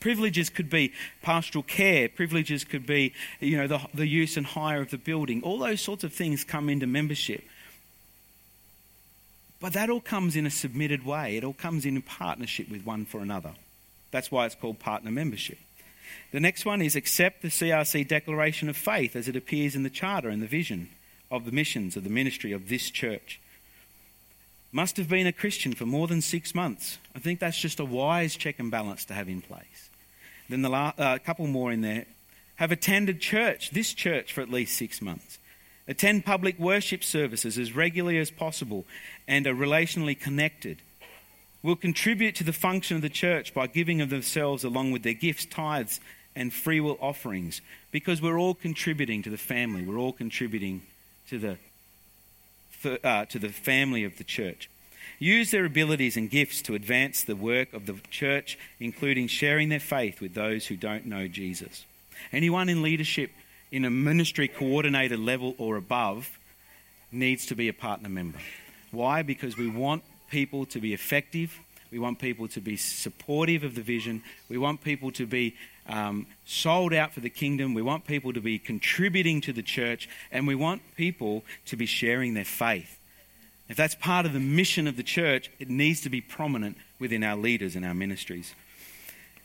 [0.00, 4.80] Privileges could be pastoral care, privileges could be you know, the, the use and hire
[4.80, 5.42] of the building.
[5.42, 7.44] All those sorts of things come into membership.
[9.60, 13.04] But that all comes in a submitted way, it all comes in partnership with one
[13.04, 13.52] for another.
[14.10, 15.58] That's why it's called partner membership.
[16.30, 19.90] The next one is accept the CRC declaration of faith as it appears in the
[19.90, 20.88] charter and the vision
[21.30, 23.40] of the missions of the ministry of this church.
[24.70, 26.98] Must have been a Christian for more than six months.
[27.14, 29.90] I think that's just a wise check and balance to have in place.
[30.48, 32.06] Then the uh, couple more in there.
[32.56, 35.38] Have attended church, this church, for at least six months.
[35.88, 38.84] Attend public worship services as regularly as possible
[39.26, 40.78] and are relationally connected.
[41.62, 45.12] Will contribute to the function of the church by giving of themselves along with their
[45.12, 46.00] gifts, tithes,
[46.34, 49.84] and free will offerings because we're all contributing to the family.
[49.84, 50.82] We're all contributing
[51.28, 54.68] to the, uh, to the family of the church
[55.22, 59.80] use their abilities and gifts to advance the work of the church, including sharing their
[59.80, 61.84] faith with those who don't know Jesus.
[62.32, 63.30] Anyone in leadership
[63.70, 66.38] in a ministry coordinator level or above
[67.12, 68.38] needs to be a partner member.
[68.90, 69.22] Why?
[69.22, 71.60] Because we want people to be effective.
[71.92, 74.22] We want people to be supportive of the vision.
[74.48, 75.54] We want people to be
[75.86, 77.74] um, sold out for the kingdom.
[77.74, 80.08] We want people to be contributing to the church.
[80.32, 82.98] And we want people to be sharing their faith.
[83.68, 87.22] If that's part of the mission of the church, it needs to be prominent within
[87.22, 88.54] our leaders and our ministries.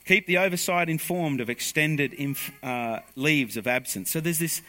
[0.06, 4.10] Keep the oversight informed of extended inf- uh, leaves of absence.
[4.10, 4.62] So there's this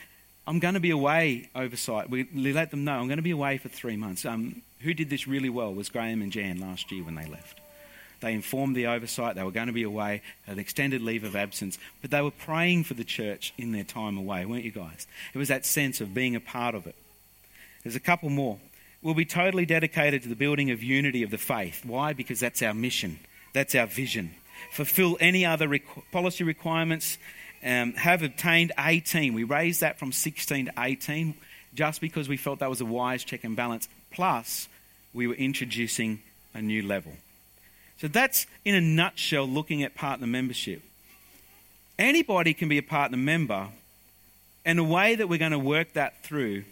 [0.50, 2.10] I'm going to be away oversight.
[2.10, 4.26] We let them know I'm going to be away for three months.
[4.26, 7.60] Um, who did this really well was Graham and Jan last year when they left.
[8.20, 11.78] They informed the oversight they were going to be away, an extended leave of absence,
[12.02, 15.08] but they were praying for the church in their time away, weren't you guys?
[15.34, 16.96] It was that sense of being a part of it.
[17.84, 18.60] There's a couple more
[19.02, 21.86] We'll be totally dedicated to the building of unity of the faith.
[21.86, 22.12] Why?
[22.12, 23.20] Because that's our mission,
[23.54, 24.32] that's our vision.
[24.74, 25.80] Fulfill any other
[26.12, 27.18] policy requirements.
[27.64, 29.34] Um, have obtained 18.
[29.34, 31.36] We raised that from 16 to 18
[31.74, 33.88] just because we felt that was a wise check and balance.
[34.12, 34.68] Plus,
[35.14, 36.22] we were introducing
[36.54, 37.14] a new level.
[38.00, 40.82] So that's, in a nutshell, looking at partner membership.
[41.98, 43.68] Anybody can be a partner member,
[44.66, 46.64] and the way that we're going to work that through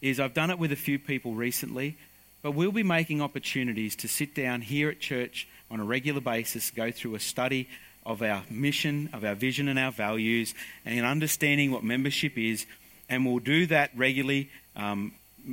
[0.00, 1.96] is I've done it with a few people recently,
[2.42, 6.70] but we'll be making opportunities to sit down here at church on a regular basis,
[6.70, 7.68] go through a study
[8.04, 12.66] of our mission, of our vision and our values, and understanding what membership is.
[13.08, 15.12] And we'll do that regularly, um,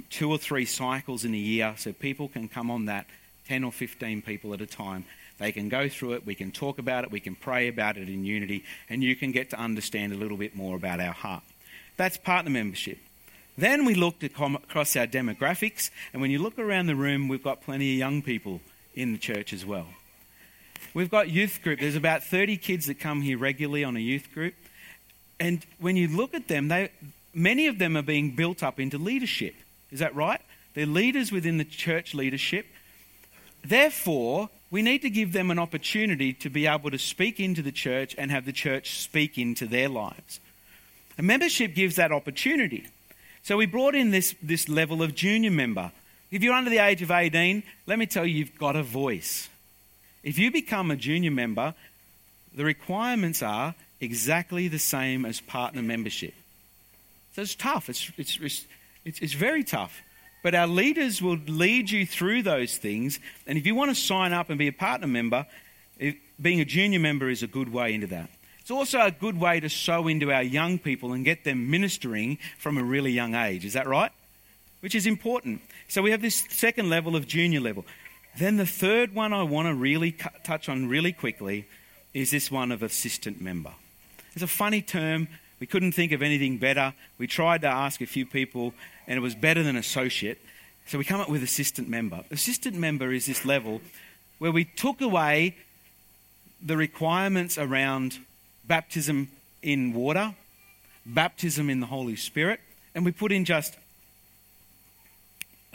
[0.10, 3.06] two or three cycles in a year, so people can come on that,
[3.48, 5.06] 10 or 15 people at a time.
[5.38, 8.10] They can go through it, we can talk about it, we can pray about it
[8.10, 11.44] in unity, and you can get to understand a little bit more about our heart.
[11.96, 12.98] That's partner membership.
[13.58, 17.62] Then we looked across our demographics, and when you look around the room, we've got
[17.62, 18.62] plenty of young people
[18.96, 19.88] in the church as well.
[20.94, 21.80] We've got youth group.
[21.80, 24.54] There's about 30 kids that come here regularly on a youth group.
[25.40, 26.90] And when you look at them, they,
[27.34, 29.56] many of them are being built up into leadership.
[29.92, 30.42] Is that right?
[30.74, 32.66] They're leaders within the church leadership.
[33.64, 37.72] Therefore, we need to give them an opportunity to be able to speak into the
[37.72, 40.40] church and have the church speak into their lives.
[41.18, 42.88] A membership gives that opportunity.
[43.44, 45.92] So we brought in this, this level of junior member.
[46.32, 49.48] If you're under the age of 18, let me tell you, you've got a voice.
[50.28, 51.74] If you become a junior member,
[52.54, 56.34] the requirements are exactly the same as partner membership.
[57.34, 57.88] So it's tough.
[57.88, 58.38] It's, it's,
[59.06, 60.02] it's, it's very tough.
[60.44, 63.22] But our leaders will lead you through those things.
[63.48, 65.46] And if you want to sign up and be a partner member,
[65.98, 68.30] it, being a junior member is a good way into that.
[68.60, 72.38] It's also a good way to sow into our young people and get them ministering
[72.58, 73.64] from a really young age.
[73.64, 74.12] Is that right?
[74.82, 75.62] Which is important.
[75.88, 77.86] So we have this second level of junior level.
[78.38, 81.66] Then the third one I want to really touch on really quickly
[82.14, 83.74] is this one of assistant member.
[84.34, 85.28] It's a funny term.
[85.60, 86.94] We couldn't think of anything better.
[87.18, 88.76] We tried to ask a few people,
[89.08, 90.40] and it was better than associate.
[90.86, 92.24] So we come up with assistant member.
[92.30, 93.82] Assistant member is this level
[94.38, 95.56] where we took away
[96.64, 98.20] the requirements around
[98.66, 99.30] baptism
[99.64, 100.36] in water,
[101.06, 102.60] baptism in the Holy Spirit,
[102.94, 103.76] and we put in just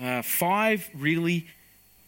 [0.01, 1.47] uh, five really,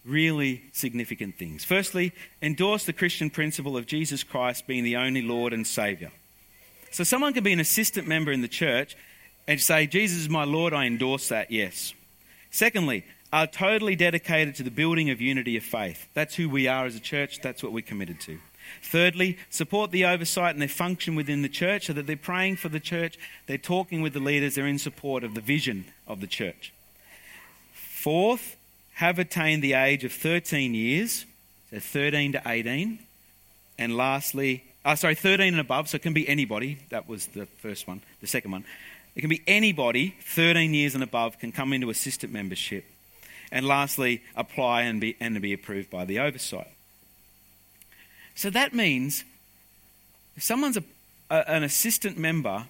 [0.04, 1.64] really significant things.
[1.64, 6.10] Firstly, endorse the Christian principle of Jesus Christ being the only Lord and Saviour.
[6.90, 8.96] So someone can be an assistant member in the church
[9.48, 11.92] and say, Jesus is my Lord, I endorse that, yes.
[12.50, 16.06] Secondly, are totally dedicated to the building of unity of faith.
[16.14, 18.38] That's who we are as a church, that's what we're committed to.
[18.82, 22.68] Thirdly, support the oversight and their function within the church so that they're praying for
[22.68, 26.26] the church, they're talking with the leaders, they're in support of the vision of the
[26.26, 26.72] church.
[27.72, 28.56] Fourth,
[28.94, 31.24] have attained the age of 13 years,
[31.70, 32.98] so 13 to 18.
[33.78, 36.78] And lastly, uh, sorry, 13 and above, so it can be anybody.
[36.90, 38.02] That was the first one.
[38.20, 38.64] The second one.
[39.16, 42.84] It can be anybody 13 years and above can come into assistant membership.
[43.50, 46.68] And lastly, apply and be, and be approved by the oversight.
[48.34, 49.24] So that means
[50.36, 50.84] if someone's a,
[51.30, 52.64] a, an assistant member,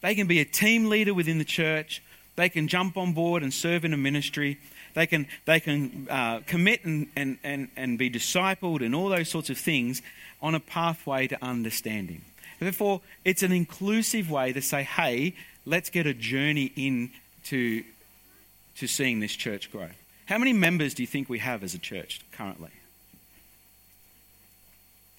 [0.00, 2.02] they can be a team leader within the church,
[2.36, 4.58] they can jump on board and serve in a ministry,
[4.98, 9.28] they can, they can uh, commit and, and, and, and be discipled and all those
[9.28, 10.02] sorts of things
[10.42, 12.22] on a pathway to understanding.
[12.58, 15.34] Therefore, it's an inclusive way to say, hey,
[15.64, 17.12] let's get a journey in
[17.44, 17.84] to,
[18.78, 19.90] to seeing this church grow.
[20.26, 22.70] How many members do you think we have as a church currently?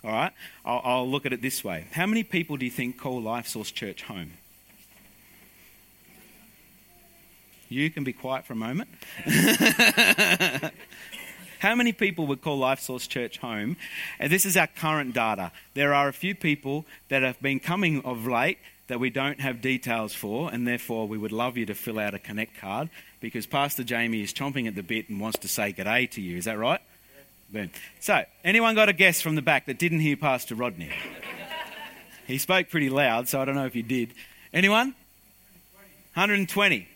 [0.03, 0.33] All right,
[0.65, 1.85] I'll, I'll look at it this way.
[1.93, 4.33] How many people do you think call Life Source Church home?
[7.69, 8.89] You can be quiet for a moment.
[11.59, 13.77] How many people would call Life Source Church home?
[14.17, 15.51] And this is our current data.
[15.75, 18.57] There are a few people that have been coming of late
[18.87, 22.15] that we don't have details for, and therefore we would love you to fill out
[22.15, 22.89] a connect card
[23.19, 26.37] because Pastor Jamie is chomping at the bit and wants to say g'day to you.
[26.37, 26.81] Is that right?
[27.51, 27.69] Boom.
[27.99, 30.89] So, anyone got a guess from the back that didn't hear Pastor Rodney?
[32.25, 34.13] he spoke pretty loud, so I don't know if you did.
[34.53, 34.95] Anyone?
[36.13, 36.87] 120.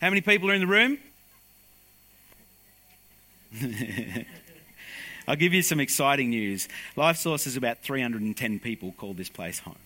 [0.00, 0.98] How many people are in the room?
[5.28, 6.68] I'll give you some exciting news.
[6.96, 9.76] Life Source is about 310 people call this place home.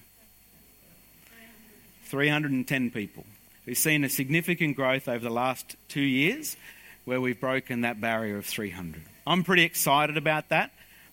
[2.05, 3.25] 310 people.
[3.67, 6.57] We've seen a significant growth over the last two years
[7.05, 9.03] where we've broken that barrier of 300.
[9.27, 10.71] I'm pretty excited about that.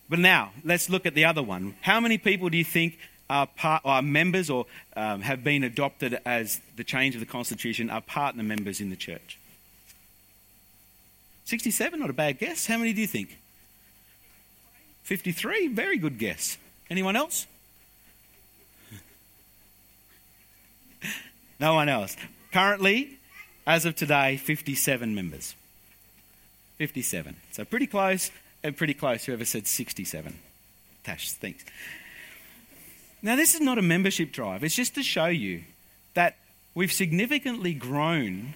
[0.09, 1.75] But now, let's look at the other one.
[1.81, 2.99] How many people do you think
[3.31, 4.65] are, part, are members or
[4.95, 8.97] um, have been adopted as the change of the Constitution are partner members in the
[8.97, 9.39] church?
[11.45, 12.65] 67, not a bad guess.
[12.65, 13.37] How many do you think?
[15.03, 16.57] 53, very good guess.
[16.89, 17.47] Anyone else?
[21.59, 22.17] no one else.
[22.51, 23.17] Currently,
[23.65, 25.55] as of today, 57 members.
[26.77, 27.37] 57.
[27.53, 28.29] So pretty close,
[28.63, 30.37] and pretty close, whoever said 67.
[31.03, 31.63] Tash, thanks.
[33.21, 35.63] Now, this is not a membership drive, it's just to show you
[36.13, 36.37] that
[36.73, 38.53] we've significantly grown,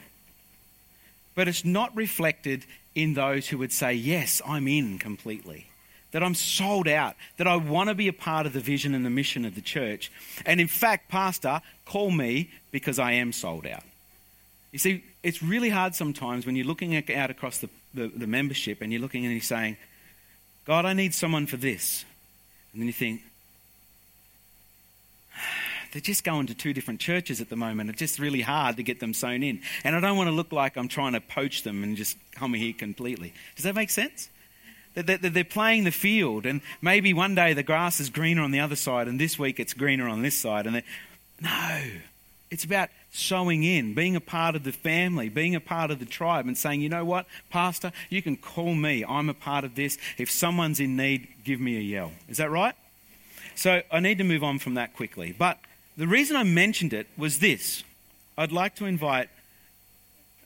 [1.36, 5.68] but it's not reflected in those who would say, Yes, I'm in completely.
[6.12, 9.06] That I'm sold out, that I want to be a part of the vision and
[9.06, 10.10] the mission of the church.
[10.46, 13.84] And in fact, Pastor, call me because I am sold out.
[14.72, 18.82] You see, it's really hard sometimes when you're looking out across the, the, the membership
[18.82, 19.76] and you're looking and you're saying,
[20.66, 22.06] God, I need someone for this.
[22.72, 23.22] And then you think,
[25.96, 27.90] they're just going to two different churches at the moment.
[27.90, 29.62] It's just really hard to get them sewn in.
[29.86, 32.54] And I don't want to look like I'm trying to poach them and just come
[32.54, 33.32] here completely.
[33.56, 34.28] Does that make sense?
[34.94, 38.76] They're playing the field, and maybe one day the grass is greener on the other
[38.76, 40.68] side, and this week it's greener on this side.
[40.68, 40.84] And
[41.40, 41.82] no,
[42.52, 46.06] It's about sowing in, being a part of the family, being a part of the
[46.06, 49.04] tribe, and saying, you know what, Pastor, you can call me.
[49.08, 49.98] I'm a part of this.
[50.18, 52.12] If someone's in need, give me a yell.
[52.30, 52.76] Is that right?
[53.56, 55.34] So I need to move on from that quickly.
[55.38, 55.58] But
[55.98, 57.84] the reason I mentioned it was this
[58.38, 59.30] I'd like to invite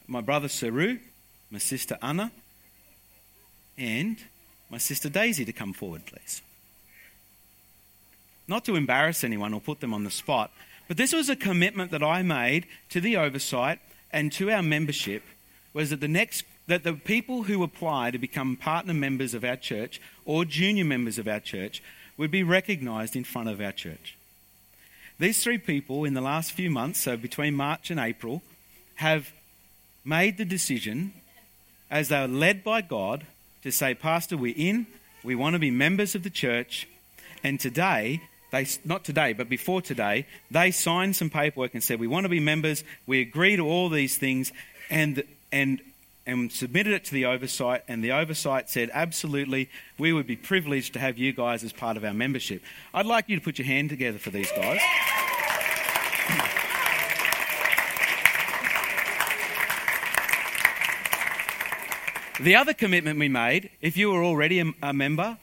[0.07, 0.99] my brother Saru,
[1.49, 2.31] my sister Anna,
[3.77, 4.17] and
[4.69, 6.41] my sister Daisy to come forward, please.
[8.47, 10.51] Not to embarrass anyone or put them on the spot,
[10.87, 13.79] but this was a commitment that I made to the oversight
[14.11, 15.23] and to our membership
[15.73, 19.55] was that the next that the people who apply to become partner members of our
[19.55, 21.81] church or junior members of our church
[22.15, 24.18] would be recognized in front of our church.
[25.19, 28.41] These three people in the last few months, so between March and April,
[28.95, 29.31] have
[30.05, 31.11] made the decision
[31.91, 33.25] as they are led by God
[33.63, 34.87] to say, Pastor, we're in,
[35.21, 36.87] we want to be members of the church,
[37.43, 42.07] and today, they, not today, but before today, they signed some paperwork and said, We
[42.07, 44.53] want to be members, we agree to all these things,
[44.89, 45.81] and, and,
[46.25, 50.93] and submitted it to the oversight, and the oversight said, Absolutely, we would be privileged
[50.93, 52.63] to have you guys as part of our membership.
[52.93, 54.79] I'd like you to put your hand together for these guys.
[62.39, 65.37] The other commitment we made, if you were already a, a member,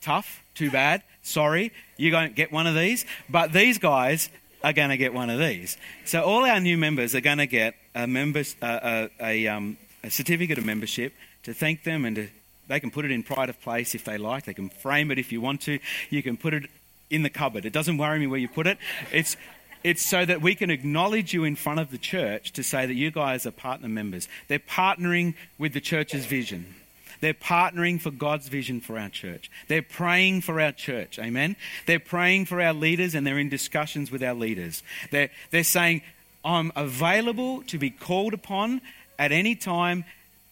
[0.00, 3.04] tough, too bad, sorry, you don't get one of these.
[3.28, 4.30] But these guys
[4.64, 5.76] are going to get one of these.
[6.04, 9.76] So all our new members are going to get a, members, uh, a, a, um,
[10.02, 11.12] a certificate of membership
[11.42, 12.28] to thank them and to,
[12.68, 14.44] they can put it in pride of place if they like.
[14.44, 15.78] They can frame it if you want to.
[16.08, 16.70] You can put it
[17.10, 17.64] in the cupboard.
[17.64, 18.78] It doesn't worry me where you put it.
[19.12, 19.36] It's
[19.82, 22.94] it's so that we can acknowledge you in front of the church to say that
[22.94, 24.28] you guys are partner members.
[24.48, 26.74] They're partnering with the church's vision.
[27.20, 29.50] They're partnering for God's vision for our church.
[29.68, 31.18] They're praying for our church.
[31.18, 31.56] Amen.
[31.86, 34.82] They're praying for our leaders and they're in discussions with our leaders.
[35.10, 36.02] They're, they're saying,
[36.44, 38.80] I'm available to be called upon
[39.18, 40.04] at any time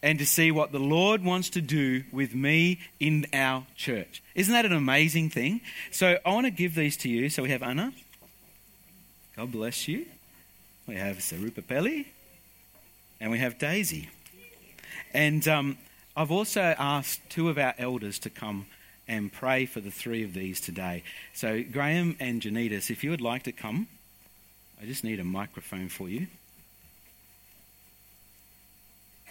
[0.02, 4.22] and to see what the Lord wants to do with me in our church.
[4.34, 5.60] Isn't that an amazing thing?
[5.90, 7.30] So I want to give these to you.
[7.30, 7.92] So we have Anna.
[9.38, 10.04] God bless you.
[10.88, 12.06] We have Sarupapeli
[13.20, 14.08] and we have Daisy.
[15.14, 15.78] And um,
[16.16, 18.66] I've also asked two of our elders to come
[19.06, 21.04] and pray for the three of these today.
[21.34, 23.86] So, Graham and Janitas, if you would like to come,
[24.82, 26.26] I just need a microphone for you.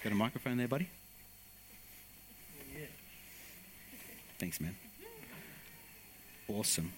[0.05, 0.88] Got a microphone there, buddy?
[2.74, 2.86] Yeah.
[4.39, 4.78] Thanks, man.
[6.47, 6.93] Awesome.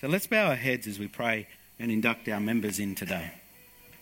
[0.00, 1.46] So let's bow our heads as we pray
[1.78, 3.32] and induct our members in today.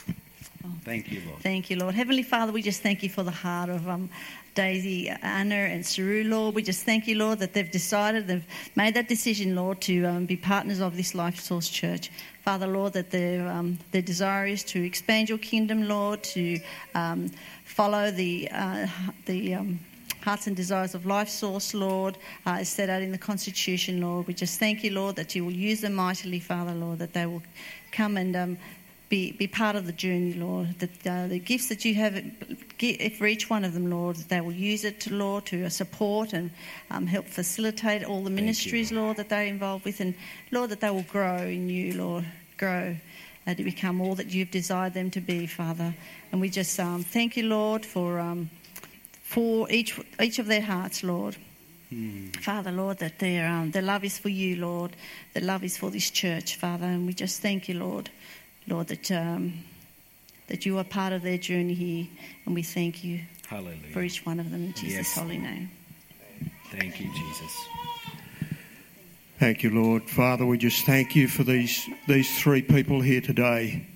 [0.84, 1.42] Thank you, Lord.
[1.42, 1.92] Thank you, Lord.
[1.96, 4.08] Heavenly Father, we just thank you for the heart of um,
[4.54, 6.54] Daisy, Anna, and Saru, Lord.
[6.54, 8.44] We just thank you, Lord, that they've decided, they've
[8.76, 12.10] made that decision, Lord, to um, be partners of this Life Source Church.
[12.44, 16.60] Father, Lord, that their, um, their desire is to expand your kingdom, Lord, to
[16.94, 17.30] um,
[17.64, 18.86] follow the, uh,
[19.26, 19.80] the um,
[20.22, 24.26] hearts and desires of life source, Lord, uh, is set out in the Constitution, Lord.
[24.26, 27.26] We just thank you, Lord, that you will use them mightily, Father, Lord, that they
[27.26, 27.42] will
[27.92, 28.58] come and um,
[29.08, 30.78] be, be part of the journey, Lord.
[30.78, 32.20] That uh, the gifts that you have
[33.16, 36.32] for each one of them, Lord, that they will use it, to, Lord, to support
[36.32, 36.50] and
[36.90, 40.00] um, help facilitate all the ministries, Lord, that they're involved with.
[40.00, 40.14] And,
[40.50, 42.26] Lord, that they will grow in you, Lord,
[42.58, 42.96] grow
[43.46, 45.94] uh, to become all that you've desired them to be, Father.
[46.32, 48.20] And we just um, thank you, Lord, for.
[48.20, 48.50] Um,
[49.28, 51.36] for each, each of their hearts, Lord.
[51.90, 52.28] Hmm.
[52.40, 54.96] Father, Lord, that their, um, their love is for you, Lord.
[55.34, 56.86] Their love is for this church, Father.
[56.86, 58.08] And we just thank you, Lord,
[58.66, 59.52] Lord, that, um,
[60.46, 62.06] that you are part of their journey here.
[62.46, 63.92] And we thank you Hallelujah.
[63.92, 65.14] for each one of them in Jesus' yes.
[65.14, 65.70] holy name.
[66.70, 67.68] Thank you, Jesus.
[69.38, 70.04] Thank you, Lord.
[70.08, 73.86] Father, we just thank you for these, these three people here today.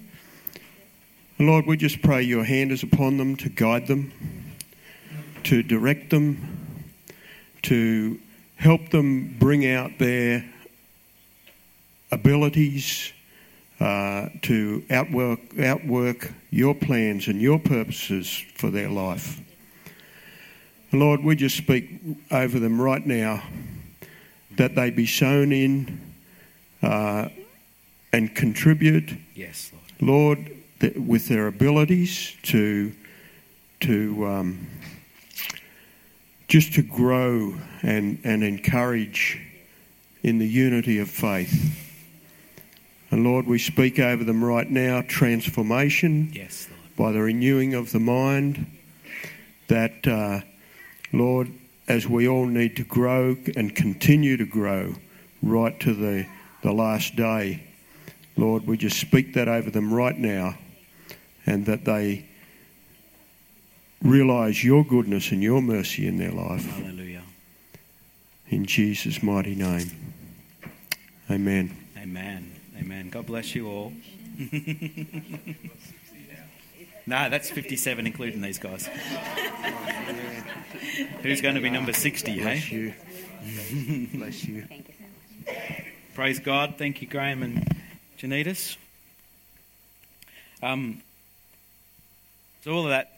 [1.39, 4.13] Lord, we just pray your hand is upon them to guide them
[5.45, 6.87] to direct them,
[7.63, 8.19] to
[8.57, 10.45] help them bring out their
[12.11, 13.13] abilities,
[13.81, 19.41] uh, to outwork, outwork your plans and your purposes for their life.
[20.93, 23.43] Lord, we just speak over them right now
[24.57, 26.01] that they be sown in
[26.83, 27.29] uh,
[28.13, 29.11] and contribute.
[29.35, 30.47] Yes, Lord.
[30.81, 32.93] Lord, with their abilities to
[33.81, 34.67] to um,
[36.53, 39.41] just to grow and, and encourage
[40.23, 41.75] in the unity of faith.
[43.11, 48.01] And Lord, we speak over them right now transformation yes, by the renewing of the
[48.01, 48.67] mind.
[49.69, 50.43] That, uh,
[51.11, 51.51] Lord,
[51.89, 54.97] as we all need to grow and continue to grow
[55.43, 56.27] right to the,
[56.63, 57.63] the last day,
[58.37, 60.59] Lord, we just speak that over them right now
[61.47, 62.27] and that they
[64.03, 66.65] realize your goodness and your mercy in their life.
[66.67, 67.23] Hallelujah.
[68.49, 69.91] In Jesus' mighty name.
[71.31, 71.77] Amen.
[71.97, 72.53] Amen.
[72.79, 73.11] Amen.
[73.11, 73.93] God bless you all.
[77.07, 78.89] no, that's 57, including these guys.
[81.23, 82.77] Who's going to be number 60, Bless hey?
[82.77, 82.95] you.
[84.15, 84.63] Bless you.
[84.63, 85.05] Thank you so
[85.53, 85.85] much.
[86.15, 86.75] Praise God.
[86.77, 87.77] Thank you, Graham and
[88.19, 88.77] Janitas.
[90.63, 91.03] Um,
[92.63, 93.12] so all of that,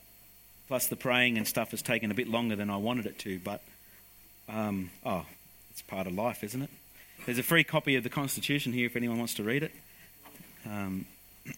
[0.75, 3.39] plus the praying and stuff, has taken a bit longer than I wanted it to,
[3.39, 3.63] but
[4.49, 5.25] um, oh,
[5.71, 6.71] it's part of life, isn't it?
[7.25, 9.71] There's a free copy of the Constitution here if anyone wants to read it.
[10.67, 11.07] Um,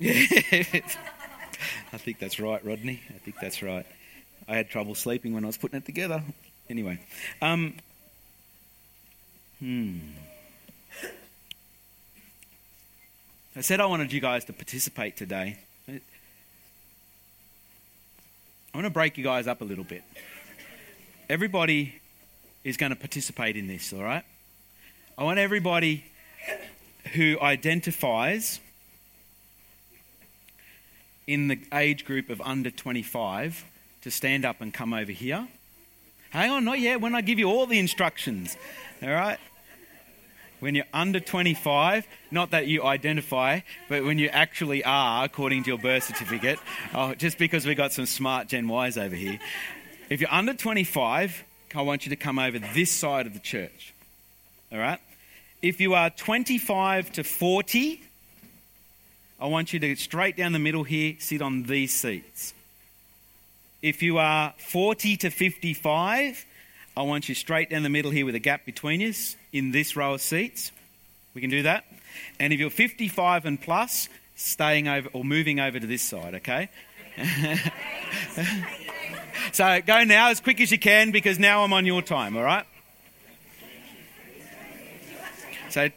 [0.00, 0.82] I
[1.98, 3.00] think that's right, Rodney.
[3.10, 3.86] I think that's right.
[4.48, 6.20] I had trouble sleeping when I was putting it together.
[6.68, 6.98] Anyway,
[7.40, 7.74] um,
[9.60, 9.98] Hmm.
[13.54, 15.58] I said I wanted you guys to participate today.
[18.74, 20.02] I want to break you guys up a little bit.
[21.28, 21.94] Everybody
[22.64, 24.24] is going to participate in this, all right?
[25.16, 26.04] I want everybody
[27.12, 28.58] who identifies
[31.28, 33.64] in the age group of under 25
[34.02, 35.46] to stand up and come over here.
[36.30, 37.00] Hang on, not yet.
[37.00, 38.56] When I give you all the instructions,
[39.00, 39.38] all right?
[40.64, 43.60] When you're under 25, not that you identify,
[43.90, 46.58] but when you actually are, according to your birth certificate,
[46.94, 49.38] oh, just because we've got some smart Gen Ys over here.
[50.08, 51.44] If you're under 25,
[51.74, 53.92] I want you to come over this side of the church.
[54.72, 54.98] All right?
[55.60, 58.02] If you are 25 to 40,
[59.38, 62.54] I want you to straight down the middle here, sit on these seats.
[63.82, 66.46] If you are 40 to 55,
[66.96, 69.96] I want you straight down the middle here with a gap between us in this
[69.96, 70.70] row of seats.
[71.34, 71.84] We can do that.
[72.38, 76.68] And if you're 55 and plus, staying over or moving over to this side, okay?
[79.52, 82.44] so go now as quick as you can because now I'm on your time, all
[82.44, 82.66] right?
[85.70, 85.88] So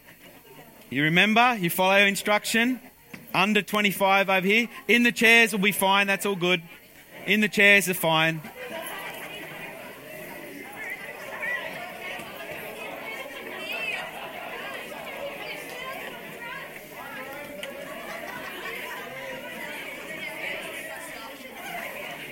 [0.89, 2.80] you remember, you follow instruction.
[3.36, 4.68] Under 25 over here.
[4.88, 6.64] In the chairs will be fine, that's all good.
[7.28, 8.41] In the chairs are fine.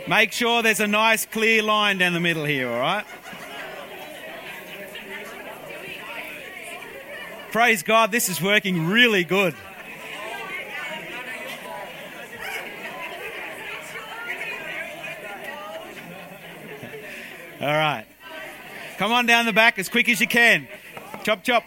[0.07, 3.05] Make sure there's a nice clear line down the middle here, all right?
[7.51, 9.55] Praise God, this is working really good.
[17.61, 18.05] All right.
[18.97, 20.67] Come on down the back as quick as you can.
[21.23, 21.63] Chop, chop.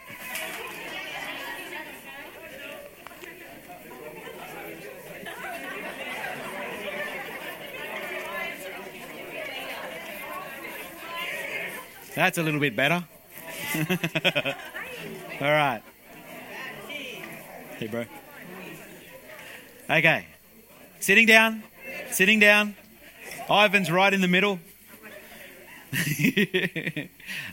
[12.19, 13.05] That's a little bit better.
[13.77, 13.83] All
[15.41, 15.81] right.
[17.77, 18.07] Hey, bro.
[19.89, 20.27] Okay.
[20.99, 21.63] Sitting down.
[22.11, 22.75] Sitting down.
[23.49, 24.59] Ivan's right in the middle.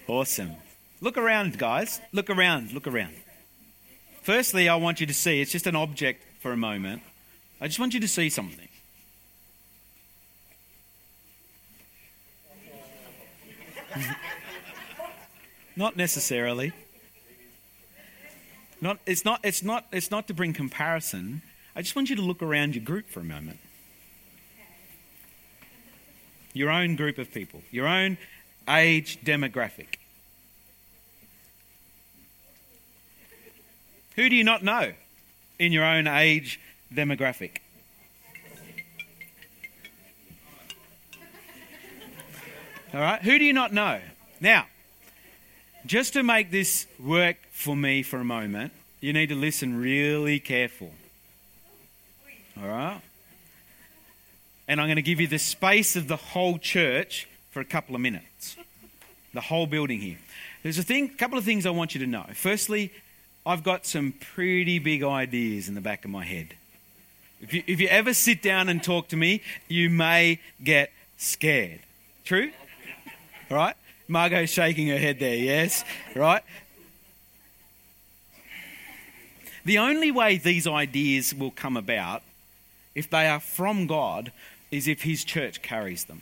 [0.07, 0.53] awesome.
[0.99, 2.01] Look around, guys.
[2.11, 2.73] Look around.
[2.73, 3.13] Look around.
[4.23, 7.03] Firstly, I want you to see it's just an object for a moment.
[7.61, 8.67] I just want you to see something.
[15.75, 16.73] not necessarily.
[18.81, 21.41] Not, it's, not, it's, not, it's not to bring comparison.
[21.75, 23.59] I just want you to look around your group for a moment.
[26.53, 28.17] Your own group of people, your own
[28.69, 29.95] age demographic.
[34.15, 34.93] Who do you not know
[35.59, 36.59] in your own age
[36.93, 37.57] demographic?
[42.93, 43.99] All right, who do you not know?
[44.39, 44.67] Now,
[45.85, 50.39] just to make this work for me for a moment, you need to listen really
[50.39, 50.91] careful.
[52.61, 53.01] All right?
[54.67, 57.95] And I'm going to give you the space of the whole church for a couple
[57.95, 58.57] of minutes.
[59.33, 60.17] The whole building here.
[60.63, 62.25] There's a thing, couple of things I want you to know.
[62.33, 62.91] Firstly,
[63.45, 66.55] I've got some pretty big ideas in the back of my head.
[67.41, 71.81] If you, if you ever sit down and talk to me, you may get scared.
[72.23, 72.49] True?
[73.51, 73.75] All right?
[74.07, 75.83] Margot's shaking her head there, yes?
[76.15, 76.43] Right?
[79.63, 82.21] The only way these ideas will come about,
[82.93, 84.31] if they are from God,
[84.71, 86.21] is if His church carries them.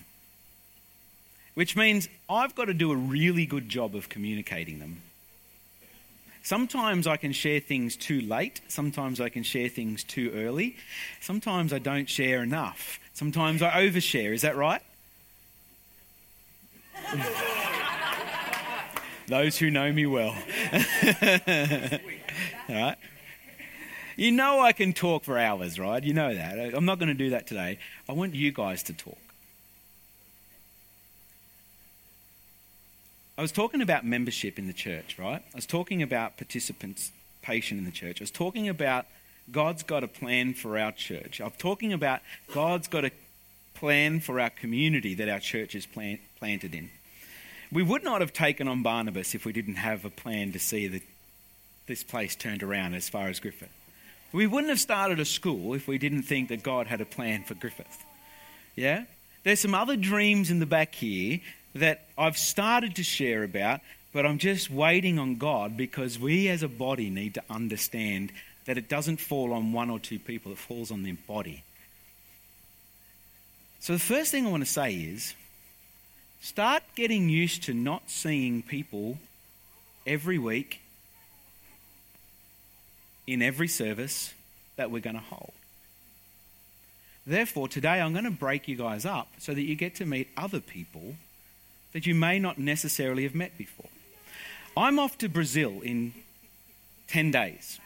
[1.54, 5.02] Which means I've got to do a really good job of communicating them.
[6.42, 8.62] Sometimes I can share things too late.
[8.68, 10.76] Sometimes I can share things too early.
[11.22, 13.00] Sometimes I don't share enough.
[13.14, 14.34] Sometimes I overshare.
[14.34, 14.82] Is that right?
[19.28, 20.30] Those who know me well.
[22.70, 22.98] All right?
[24.16, 26.04] You know I can talk for hours, right?
[26.04, 26.76] You know that.
[26.76, 27.80] I'm not going to do that today.
[28.08, 29.18] I want you guys to talk.
[33.38, 35.42] I was talking about membership in the church, right?
[35.42, 38.22] I was talking about participation in the church.
[38.22, 39.08] I was talking about
[39.52, 41.42] God's got a plan for our church.
[41.42, 42.22] I'm talking about
[42.54, 43.12] God's got a
[43.84, 46.90] plan for our community that our church is plant, planted in.
[47.70, 50.88] We would not have taken on Barnabas if we didn't have a plan to see
[50.88, 51.02] the,
[51.86, 53.68] this place turned around as far as Griffith.
[54.32, 57.44] We wouldn't have started a school if we didn't think that God had a plan
[57.44, 58.06] for Griffith.
[58.78, 59.04] Yeah?
[59.44, 61.42] There's some other dreams in the back here
[61.76, 63.82] that I've started to share about,
[64.14, 68.32] but I'm just waiting on God because we as a body need to understand
[68.64, 71.66] that it doesn't fall on one or two people, it falls on their body.
[73.84, 75.34] So the first thing I want to say is
[76.40, 79.18] start getting used to not seeing people
[80.08, 80.80] every week
[83.28, 84.34] in every service
[84.78, 85.52] that we're going to hold.
[87.28, 90.30] Therefore, today I'm going to break you guys up so that you get to meet
[90.38, 91.16] other people
[91.92, 93.90] that you may not necessarily have met before.
[94.78, 96.14] I'm off to Brazil in
[97.10, 97.82] 10 days.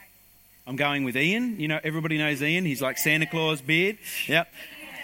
[0.67, 1.59] I'm going with Ian.
[1.59, 2.65] You know, everybody knows Ian.
[2.65, 3.97] He's like Santa Claus beard.
[4.27, 4.47] Yep.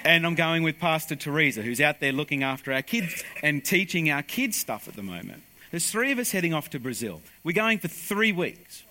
[0.06, 4.12] And I'm going with Pastor Teresa, who's out there looking after our kids and teaching
[4.12, 5.44] our kids stuff at the moment.
[5.72, 7.22] There's three of us heading off to Brazil.
[7.44, 8.84] We're going for three weeks,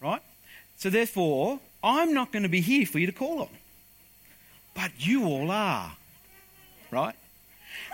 [0.00, 0.22] right?
[0.76, 3.48] So, therefore, I'm not going to be here for you to call on.
[4.74, 5.96] But you all are,
[6.90, 7.16] right?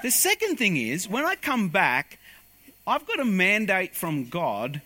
[0.03, 2.18] The second thing is, when I come back,
[2.87, 4.82] I've got a mandate from God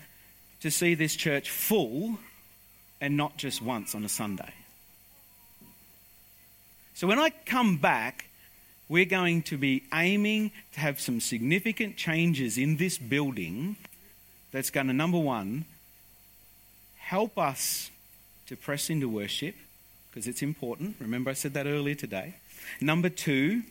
[0.61, 2.19] to see this church full
[3.01, 4.53] and not just once on a Sunday.
[6.99, 8.27] So when I come back,
[8.89, 13.77] we're going to be aiming to have some significant changes in this building
[14.51, 15.65] that's going to, number one,
[16.97, 17.93] help us
[18.49, 19.55] to press into worship
[20.11, 20.97] because it's important.
[20.99, 22.35] Remember, I said that earlier today.
[22.81, 23.63] Number two,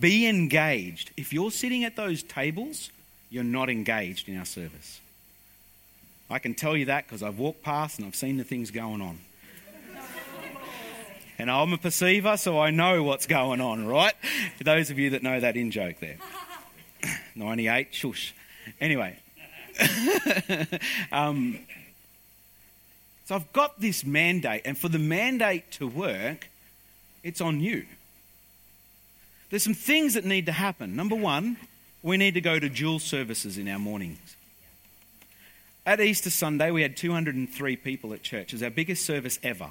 [0.00, 1.10] be engaged.
[1.18, 2.88] If you're sitting at those tables,
[3.28, 5.02] you're not engaged in our service.
[6.30, 9.02] I can tell you that because I've walked past and I've seen the things going
[9.02, 9.18] on.
[11.38, 14.14] And I'm a perceiver, so I know what's going on, right?
[14.56, 16.16] For those of you that know that in joke there.
[17.34, 18.34] 98, shush.
[18.80, 19.18] Anyway.
[21.12, 21.58] um,
[23.24, 26.48] so I've got this mandate, and for the mandate to work,
[27.22, 27.86] it's on you.
[29.50, 30.94] There's some things that need to happen.
[30.94, 31.56] Number one,
[32.02, 34.36] we need to go to dual services in our mornings.
[35.86, 38.52] At Easter Sunday, we had 203 people at church.
[38.52, 39.70] It was our biggest service ever.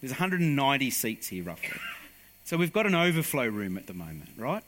[0.00, 1.80] There's 190 seats here, roughly.
[2.44, 4.62] So we've got an overflow room at the moment, right?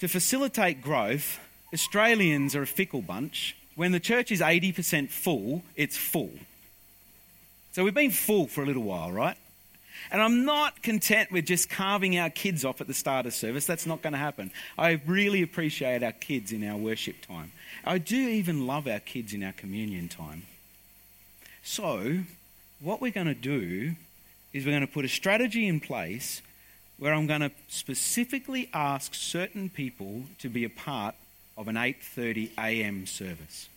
[0.00, 1.38] To facilitate growth,
[1.74, 6.32] Australians are a fickle bunch when the church is 80% full, it's full.
[7.72, 9.36] So we've been full for a little while, right?
[10.10, 13.66] And I'm not content with just carving our kids off at the start of service.
[13.66, 14.50] That's not going to happen.
[14.76, 17.52] I really appreciate our kids in our worship time.
[17.84, 20.42] I do even love our kids in our communion time.
[21.62, 22.20] So,
[22.80, 23.94] what we're going to do
[24.52, 26.42] is we're going to put a strategy in place
[26.98, 31.14] where I'm going to specifically ask certain people to be a part
[31.56, 33.06] of an 8:30 a.m.
[33.06, 33.68] service.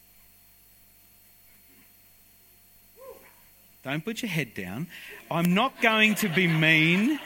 [3.83, 4.87] Don't put your head down.
[5.29, 7.19] I'm not going to be mean.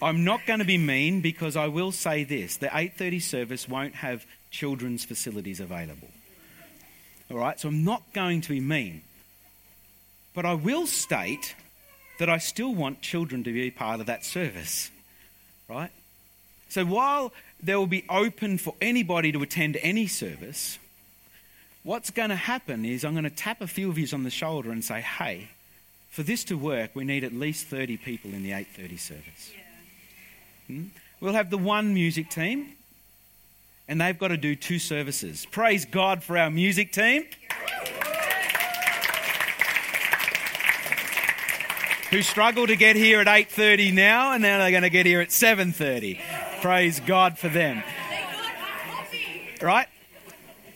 [0.00, 2.56] I'm not going to be mean because I will say this.
[2.56, 6.08] The 8:30 service won't have children's facilities available.
[7.30, 7.58] All right?
[7.58, 9.02] So I'm not going to be mean.
[10.34, 11.54] But I will state
[12.18, 14.90] that I still want children to be part of that service.
[15.68, 15.90] Right?
[16.68, 20.78] So while there will be open for anybody to attend any service,
[21.82, 24.30] what's going to happen is I'm going to tap a few of you on the
[24.30, 25.48] shoulder and say, hey,
[26.10, 29.52] for this to work, we need at least 30 people in the 8:30 service.
[29.54, 30.74] Yeah.
[30.74, 30.84] Hmm?
[31.20, 32.72] We'll have the one music team,
[33.88, 35.46] and they've got to do two services.
[35.50, 37.24] Praise God for our music team.
[42.12, 45.22] Who struggle to get here at 8:30 now, and now they're going to get here
[45.22, 46.20] at 7:30.
[46.60, 47.82] Praise God for them.
[49.62, 49.88] Right?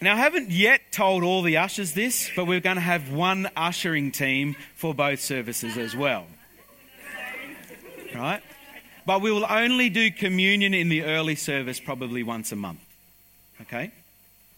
[0.01, 3.51] Now, I haven't yet told all the ushers this, but we're going to have one
[3.55, 6.27] ushering team for both services as well.
[8.15, 8.43] Right?
[9.05, 12.81] But we will only do communion in the early service probably once a month.
[13.61, 13.91] Okay?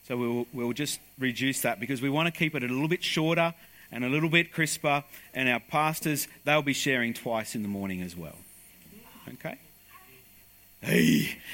[0.06, 3.02] So we'll, we'll just reduce that because we want to keep it a little bit
[3.02, 3.52] shorter
[3.90, 5.04] and a little bit crisper.
[5.34, 8.36] And our pastors, they'll be sharing twice in the morning as well.
[9.34, 9.58] Okay?
[10.80, 11.38] Hey.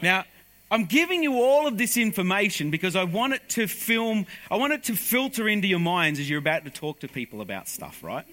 [0.00, 0.24] Now,
[0.70, 4.74] I'm giving you all of this information because I want it to film, I want
[4.74, 8.04] it to filter into your minds as you're about to talk to people about stuff,
[8.04, 8.24] right?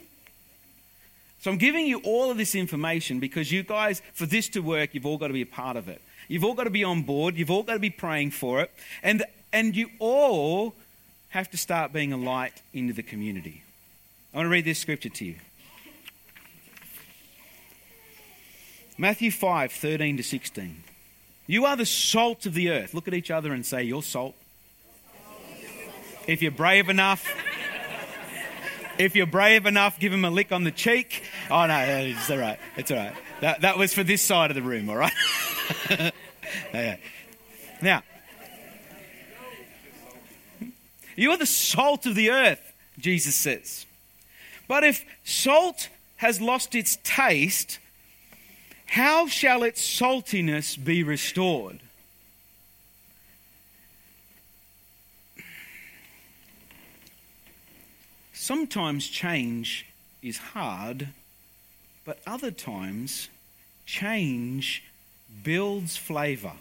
[1.39, 4.93] So I'm giving you all of this information because you guys, for this to work,
[4.93, 6.01] you've all got to be a part of it.
[6.27, 7.35] You've all got to be on board.
[7.35, 8.71] You've all got to be praying for it.
[9.03, 9.23] And,
[9.53, 10.73] and you all
[11.35, 13.61] have to start being a light into the community.
[14.33, 15.35] I want to read this scripture to you.
[18.97, 20.83] Matthew 5 13 to 16.
[21.45, 22.93] You are the salt of the earth.
[22.93, 24.33] Look at each other and say, You're salt.
[26.25, 27.29] If you're brave enough,
[28.97, 31.21] if you're brave enough, give him a lick on the cheek.
[31.51, 32.59] Oh, no, it's all right.
[32.77, 33.13] It's all right.
[33.41, 35.13] That, that was for this side of the room, all right?
[35.91, 37.01] okay.
[37.81, 38.03] Now,
[41.15, 43.85] you are the salt of the earth, Jesus says.
[44.67, 47.79] But if salt has lost its taste,
[48.87, 51.79] how shall its saltiness be restored?
[58.33, 59.87] Sometimes change
[60.21, 61.07] is hard,
[62.03, 63.29] but other times
[63.85, 64.83] change
[65.43, 66.53] builds flavour.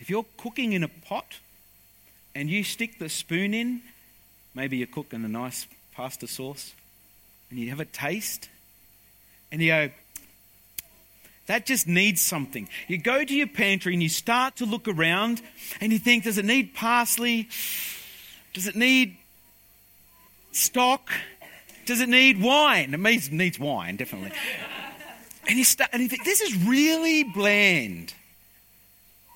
[0.00, 1.38] If you're cooking in a pot
[2.36, 3.80] and you stick the spoon in,
[4.54, 6.74] maybe you're cooking a nice pasta sauce,
[7.48, 8.50] and you have a taste,
[9.50, 9.90] and you go,
[11.46, 12.68] that just needs something.
[12.88, 15.40] You go to your pantry and you start to look around
[15.80, 17.48] and you think, does it need parsley?
[18.52, 19.16] Does it need
[20.52, 21.10] stock?
[21.86, 22.92] Does it need wine?
[22.92, 24.32] It needs, needs wine, definitely.
[25.48, 28.12] and you start and you think, this is really bland.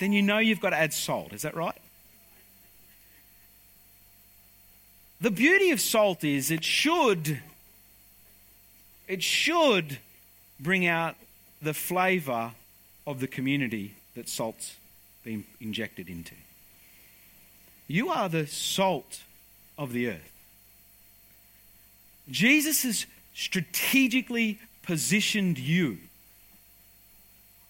[0.01, 1.33] Then you know you've got to add salt.
[1.33, 1.81] Is that right?
[5.21, 7.41] The beauty of salt is it should
[9.07, 9.99] it should
[10.59, 11.17] bring out
[11.61, 12.53] the flavour
[13.07, 14.77] of the community that salt's
[15.25, 16.35] been injected into.
[17.89, 19.23] You are the salt
[19.77, 20.33] of the earth.
[22.31, 25.99] Jesus has strategically positioned you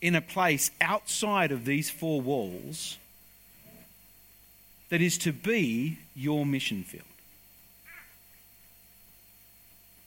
[0.03, 2.99] in a place outside of these four walls
[4.91, 7.05] that is to be your mission field.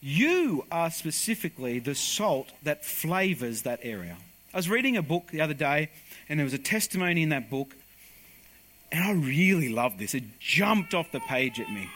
[0.05, 4.17] You are specifically the salt that flavors that area.
[4.53, 5.91] I was reading a book the other day,
[6.27, 7.73] and there was a testimony in that book,
[8.91, 10.13] and I really loved this.
[10.13, 11.89] It jumped off the page at me.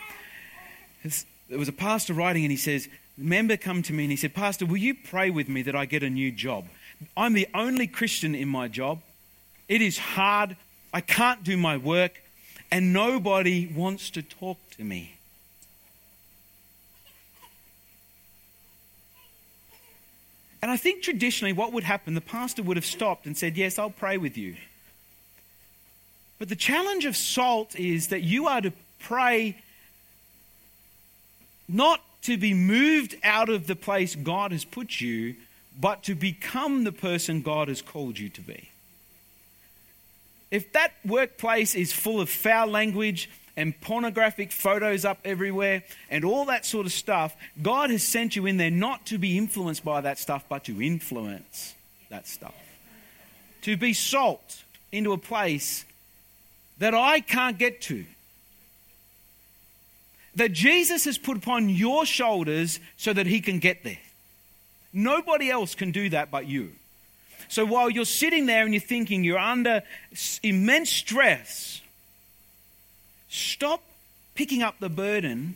[1.49, 2.88] there was a pastor writing, and he says,
[3.18, 5.86] member come to me and he said, Pastor, will you pray with me that I
[5.86, 6.66] get a new job?
[7.18, 9.01] I'm the only Christian in my job.
[9.68, 10.55] It is hard.
[10.93, 12.22] I can't do my work,
[12.72, 15.16] and nobody wants to talk to me.
[20.62, 23.78] And I think traditionally, what would happen, the pastor would have stopped and said, Yes,
[23.78, 24.55] I'll pray with you.
[26.39, 29.58] But the challenge of salt is that you are to pray
[31.68, 35.36] not to be moved out of the place God has put you,
[35.80, 38.70] but to become the person God has called you to be.
[40.49, 46.45] If that workplace is full of foul language, and pornographic photos up everywhere and all
[46.45, 49.99] that sort of stuff, God has sent you in there not to be influenced by
[50.01, 51.74] that stuff, but to influence
[52.10, 52.55] that stuff.
[53.64, 55.84] To be salt into a place
[56.78, 58.05] that I can't get to.
[60.36, 63.97] That Jesus has put upon your shoulders so that he can get there.
[64.93, 66.74] Nobody else can do that but you.
[67.49, 69.82] So while you're sitting there and you're thinking you're under
[70.43, 71.82] immense stress,
[73.30, 73.84] Stop
[74.36, 75.55] picking up the burden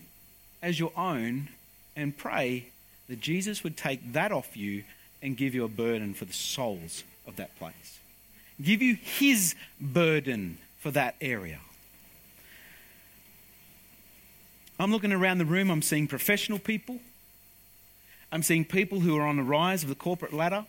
[0.62, 1.50] as your own
[1.96, 2.68] and pray
[3.08, 4.84] that Jesus would take that off you
[5.22, 8.00] and give you a burden for the souls of that place.
[8.62, 11.60] Give you his burden for that area.
[14.80, 17.00] I'm looking around the room, I'm seeing professional people.
[18.32, 20.66] I'm seeing people who are on the rise of the corporate ladder.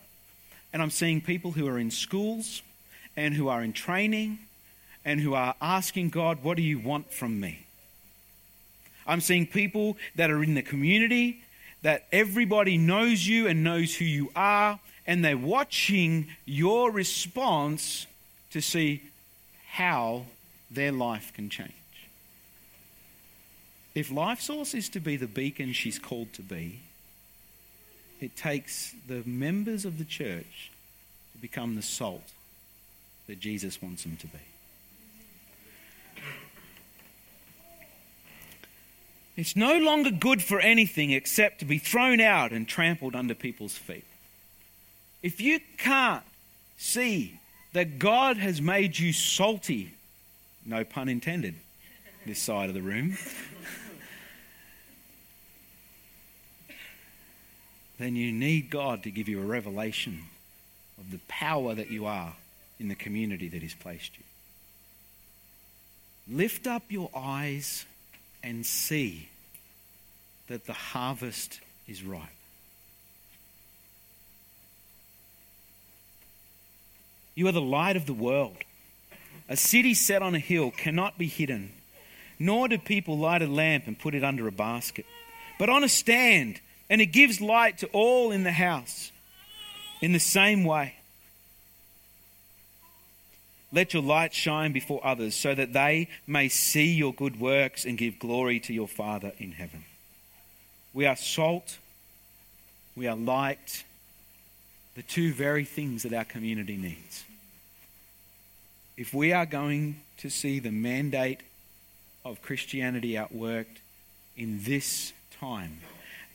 [0.71, 2.61] And I'm seeing people who are in schools
[3.15, 4.39] and who are in training
[5.05, 7.65] and who are asking God, What do you want from me?
[9.05, 11.43] I'm seeing people that are in the community,
[11.81, 18.07] that everybody knows you and knows who you are, and they're watching your response
[18.51, 19.03] to see
[19.71, 20.25] how
[20.71, 21.73] their life can change.
[23.95, 26.79] If Life Source is to be the beacon she's called to be,
[28.19, 30.71] it takes the members of the church
[31.33, 32.31] to become the salt
[33.27, 34.39] that Jesus wants them to be.
[39.35, 43.75] It's no longer good for anything except to be thrown out and trampled under people's
[43.75, 44.05] feet.
[45.23, 46.23] If you can't
[46.77, 47.39] see
[47.73, 49.93] that God has made you salty,
[50.65, 51.55] no pun intended,
[52.25, 53.17] this side of the room,
[57.97, 60.25] then you need God to give you a revelation
[60.99, 62.33] of the power that you are
[62.79, 64.23] in the community that He's placed you.
[66.35, 67.85] Lift up your eyes
[68.43, 69.29] and see
[70.47, 72.21] that the harvest is ripe.
[77.35, 78.57] You are the light of the world.
[79.49, 81.71] A city set on a hill cannot be hidden,
[82.37, 85.05] nor do people light a lamp and put it under a basket,
[85.57, 89.11] but on a stand, and it gives light to all in the house.
[90.01, 90.95] In the same way,
[93.73, 97.97] let your light shine before others so that they may see your good works and
[97.97, 99.83] give glory to your Father in heaven.
[100.93, 101.79] We are salt,
[102.95, 103.83] we are light,
[104.95, 107.23] the two very things that our community needs.
[108.95, 111.39] If we are going to see the mandate
[112.23, 113.79] of Christianity outworked
[114.37, 115.79] in this time,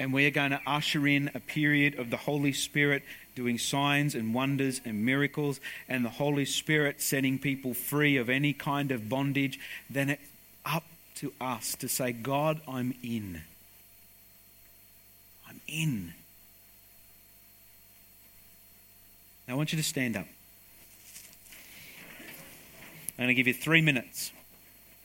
[0.01, 3.05] and we are going to usher in a period of the Holy Spirit
[3.39, 8.53] doing signs and wonders and miracles, and the Holy Spirit setting people free of any
[8.53, 10.23] kind of bondage, then it's
[10.67, 10.83] up
[11.15, 13.43] to us to say, God, I'm in.
[15.49, 16.15] I'm in.
[19.47, 20.27] Now I want you to stand up.
[23.17, 24.33] I'm going to give you three minutes,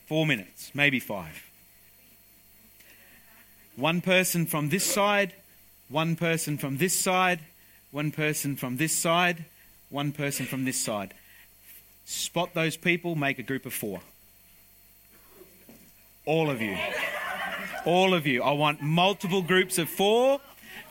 [0.06, 1.40] four minutes, maybe five.
[3.76, 5.34] One person from this side,
[5.88, 7.38] one person from this side,
[7.94, 9.44] one person from this side,
[9.88, 11.14] one person from this side.
[12.04, 14.00] Spot those people, make a group of four.
[16.26, 16.76] All of you.
[17.84, 18.42] All of you.
[18.42, 20.40] I want multiple groups of four,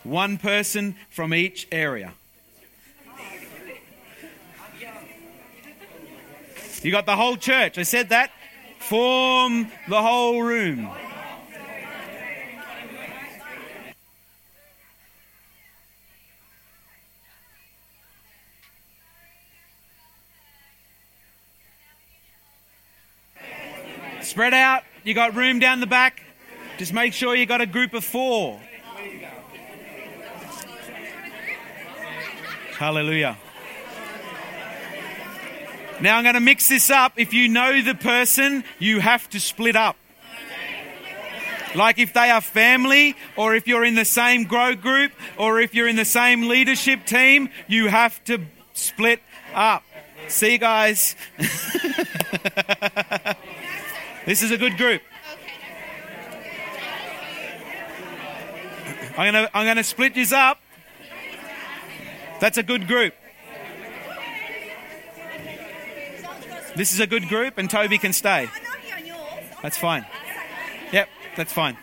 [0.03, 2.13] one person from each area.
[6.83, 7.77] You got the whole church.
[7.77, 8.31] I said that.
[8.79, 10.89] Form the whole room.
[24.33, 24.81] Spread out.
[25.03, 26.23] You got room down the back.
[26.79, 28.59] Just make sure you got a group of four.
[32.71, 33.37] Hallelujah.
[36.01, 37.13] Now I'm going to mix this up.
[37.17, 39.97] If you know the person, you have to split up.
[41.75, 45.75] Like if they are family, or if you're in the same grow group, or if
[45.75, 48.39] you're in the same leadership team, you have to
[48.73, 49.19] split
[49.53, 49.83] up.
[50.27, 51.15] See, you guys?
[54.25, 55.01] this is a good group.
[59.17, 60.59] I'm going to I'm going to split this up.
[62.39, 63.13] That's a good group.
[66.75, 68.49] This is a good group, and Toby can stay.
[69.61, 70.05] That's fine.
[70.91, 71.07] Yep,
[71.37, 71.77] that's fine.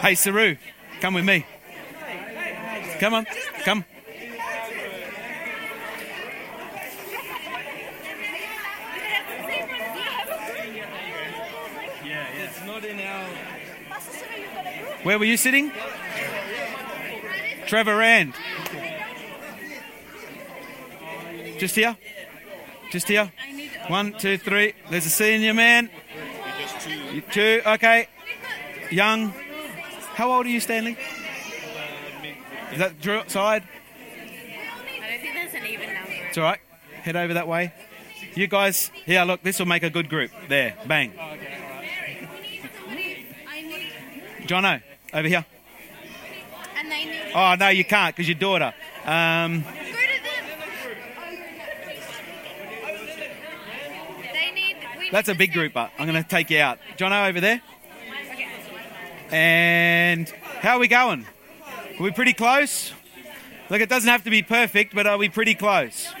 [0.00, 0.56] Hey, Saru,
[1.00, 1.46] come with me.
[3.00, 3.26] Come on,
[3.64, 3.84] come.
[15.04, 15.70] Where were you sitting?
[17.66, 18.34] Trevor Rand.
[21.58, 21.96] Just here?
[22.90, 23.30] Just here?
[23.88, 24.72] One, two, three.
[24.90, 25.90] There's a senior man.
[27.12, 28.08] You two, okay.
[28.90, 29.34] Young.
[30.14, 30.96] How old are you, Stanley?
[32.72, 33.62] Is that Drew side?
[33.62, 36.12] I don't think there's an even number.
[36.28, 36.60] It's all right.
[37.02, 37.74] Head over that way.
[38.34, 40.30] You guys, here, look, this will make a good group.
[40.48, 41.12] There, bang.
[44.46, 44.82] Jono,
[45.14, 45.44] over here.
[46.76, 48.74] And they need Oh, no, you can't because your daughter.
[49.04, 50.44] Um, go to them.
[54.32, 54.76] They need.
[54.98, 56.78] We that's a big group, but I'm going to take you out.
[56.98, 57.62] Jono, over there.
[59.30, 60.28] And
[60.60, 61.26] how are we going?
[61.98, 62.92] Are we pretty close?
[63.70, 66.12] Look, it doesn't have to be perfect, but are we pretty close?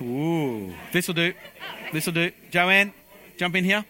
[0.00, 1.32] Ooh, this will do.
[1.92, 2.30] This will do.
[2.50, 2.92] Joanne,
[3.36, 3.84] jump in here.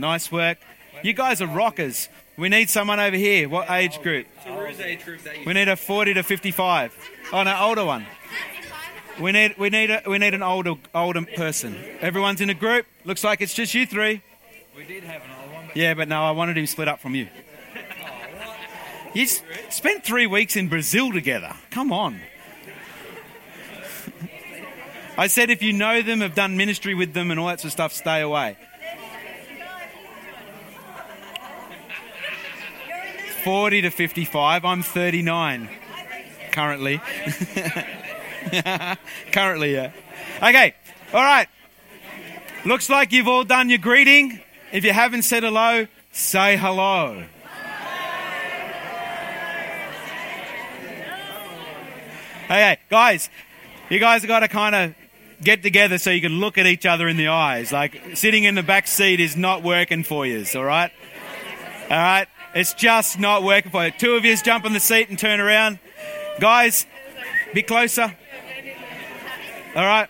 [0.00, 0.58] Nice work.
[1.02, 2.08] You guys are rockers.
[2.36, 3.48] We need someone over here.
[3.48, 4.26] What age group?
[5.46, 6.94] We need a 40 to 55.
[7.32, 8.06] Oh, no, older one.
[9.20, 11.76] We need we need a, we need an older older person.
[12.00, 12.86] Everyone's in a group.
[13.04, 14.22] Looks like it's just you three.
[14.74, 17.14] We did have another one, but Yeah, but no, I wanted him split up from
[17.14, 17.28] you.
[19.12, 21.52] You s- spent three weeks in Brazil together.
[21.72, 22.20] Come on.
[25.18, 27.66] I said if you know them, have done ministry with them, and all that sort
[27.66, 28.56] of stuff, stay away.
[33.42, 34.64] 40 to 55.
[34.64, 35.68] I'm 39
[36.52, 37.00] currently.
[39.32, 39.92] currently, yeah.
[40.36, 40.74] Okay,
[41.12, 41.48] all right.
[42.64, 44.40] Looks like you've all done your greeting.
[44.72, 47.24] If you haven't said hello, say hello.
[52.44, 53.30] Okay, guys,
[53.88, 54.94] you guys have got to kind of
[55.40, 57.72] get together so you can look at each other in the eyes.
[57.72, 60.90] Like sitting in the back seat is not working for you, all right?
[61.90, 62.28] All right?
[62.52, 63.92] It's just not working for you.
[63.92, 65.78] Two of you jump on the seat and turn around.
[66.40, 66.84] Guys,
[67.54, 68.14] be closer.
[69.76, 70.08] All right?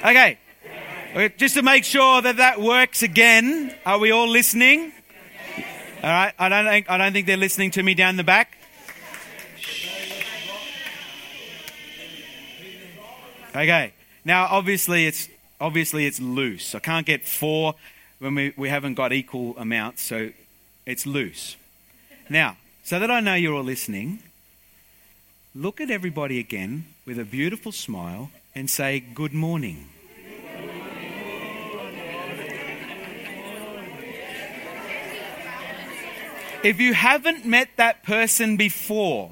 [0.00, 0.38] Okay.
[1.12, 4.92] Okay, Just to make sure that that works again, are we all listening?
[6.02, 6.34] All right.
[6.38, 8.58] I don't think I don't think they're listening to me down the back.
[13.50, 13.94] Okay.
[14.26, 16.74] Now, obviously, it's obviously it's loose.
[16.74, 17.76] I can't get four
[18.18, 20.30] when we, we haven't got equal amounts, so
[20.86, 21.56] it's loose.
[22.30, 24.20] Now, so that I know you're all listening,
[25.54, 29.88] look at everybody again with a beautiful smile and say good morning.
[36.62, 39.30] If you haven't met that person before,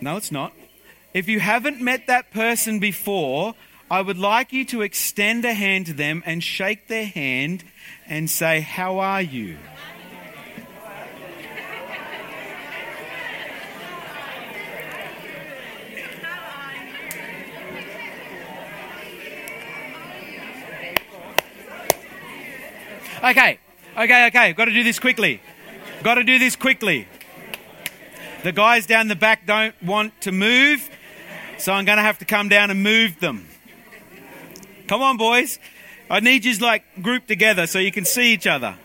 [0.00, 0.52] no, it's not.
[1.12, 3.54] If you haven't met that person before,
[3.92, 7.62] I would like you to extend a hand to them and shake their hand
[8.06, 9.58] and say, How are you?
[23.22, 23.58] Okay,
[23.98, 24.52] okay, okay.
[24.54, 25.42] Got to do this quickly.
[26.02, 27.06] Got to do this quickly.
[28.42, 30.88] The guys down the back don't want to move,
[31.58, 33.48] so I'm going to have to come down and move them.
[34.92, 35.58] Come on, boys.
[36.10, 38.76] I need you like grouped together so you can see each other.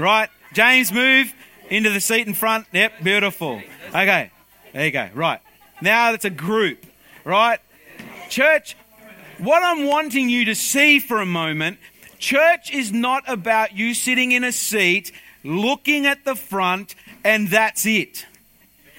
[0.00, 1.32] Right, James, move
[1.70, 2.66] into the seat in front.
[2.72, 3.62] Yep, beautiful.
[3.90, 4.32] Okay,
[4.72, 5.08] there you go.
[5.14, 5.40] Right,
[5.80, 6.84] now it's a group.
[7.22, 7.60] Right,
[8.28, 8.76] church.
[9.38, 11.78] What I'm wanting you to see for a moment,
[12.18, 15.12] church is not about you sitting in a seat,
[15.44, 18.26] looking at the front, and that's it.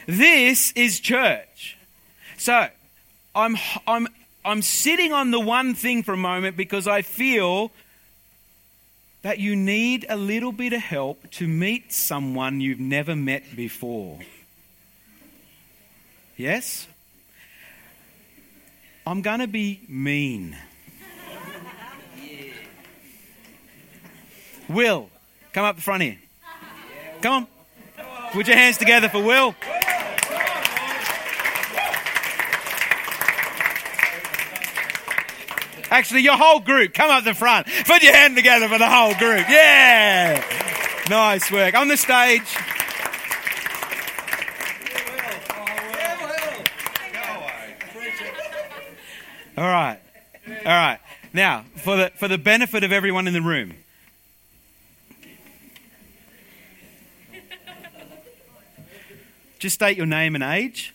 [0.06, 1.78] This is church.
[2.38, 2.70] So,
[3.36, 4.08] I'm I'm
[4.48, 7.70] I'm sitting on the one thing for a moment because I feel
[9.22, 14.20] that you need a little bit of help to meet someone you've never met before.
[16.38, 16.88] Yes?
[19.06, 20.56] I'm going to be mean.
[24.70, 25.10] Will,
[25.52, 26.20] come up the front here.
[27.22, 27.48] Come on.
[28.32, 29.54] Put your hands together for Will.
[35.90, 37.68] Actually, your whole group, come up the front.
[37.86, 39.48] Put your hand together for the whole group.
[39.50, 40.44] Yeah.
[41.10, 41.76] Nice work.
[41.76, 42.44] On the stage.
[49.58, 50.00] All right.
[50.48, 51.00] All right.
[51.34, 53.74] Now, for the, for the benefit of everyone in the room,
[59.58, 60.94] just state your name and age.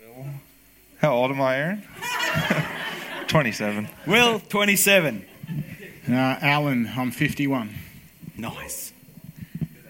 [0.00, 0.26] Will.
[1.00, 1.82] How old am I, Aaron?
[3.28, 3.88] 27.
[4.06, 5.24] Will, 27.
[6.08, 7.74] Uh, Alan, I'm 51.
[8.36, 8.92] Nice.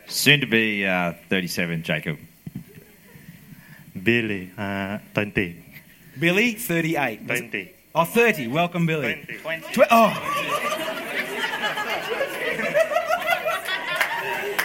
[0.08, 2.18] Soon to be uh, 37, Jacob.
[4.02, 5.64] Billy, uh, 20.
[6.18, 7.20] Billy, 38.
[7.22, 7.70] Was 20.
[7.94, 8.48] Oh, 30.
[8.48, 9.24] Welcome, Billy.
[9.42, 9.72] 20.
[9.72, 10.34] Tw- oh.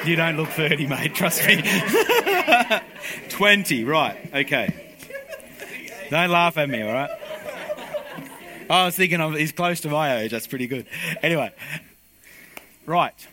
[0.05, 1.61] You don't look 30, mate, trust me.
[3.29, 4.95] 20, right, okay.
[6.09, 7.09] Don't laugh at me, all right?
[8.69, 10.85] I was thinking of, he's close to my age, that's pretty good.
[11.21, 11.51] Anyway,
[12.85, 13.27] right.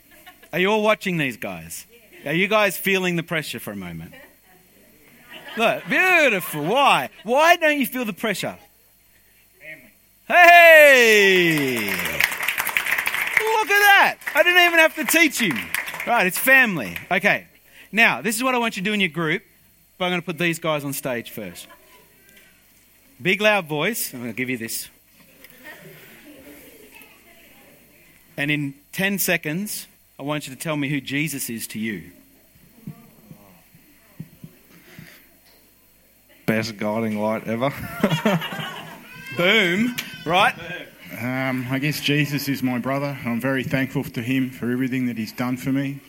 [0.52, 1.86] Are you all watching these guys?
[2.26, 4.12] Are you guys feeling the pressure for a moment?
[5.56, 6.64] Look, beautiful.
[6.64, 7.10] Why?
[7.24, 8.56] Why don't you feel the pressure?
[9.60, 9.90] Family.
[10.28, 11.86] Hey!
[11.88, 14.18] Look at that.
[14.34, 15.58] I didn't even have to teach him.
[16.06, 16.96] Right, it's family.
[17.10, 17.46] Okay.
[17.92, 19.42] Now, this is what I want you to do in your group,
[19.98, 21.66] but I'm going to put these guys on stage first.
[23.20, 24.14] Big loud voice.
[24.14, 24.88] I'm going to give you this.
[28.40, 29.86] And in 10 seconds,
[30.18, 32.10] I want you to tell me who Jesus is to you.
[36.46, 37.70] Best guiding light ever.
[39.36, 39.94] Boom.
[40.24, 40.54] Right?
[41.20, 43.18] Um, I guess Jesus is my brother.
[43.26, 46.00] I'm very thankful to him for everything that he's done for me.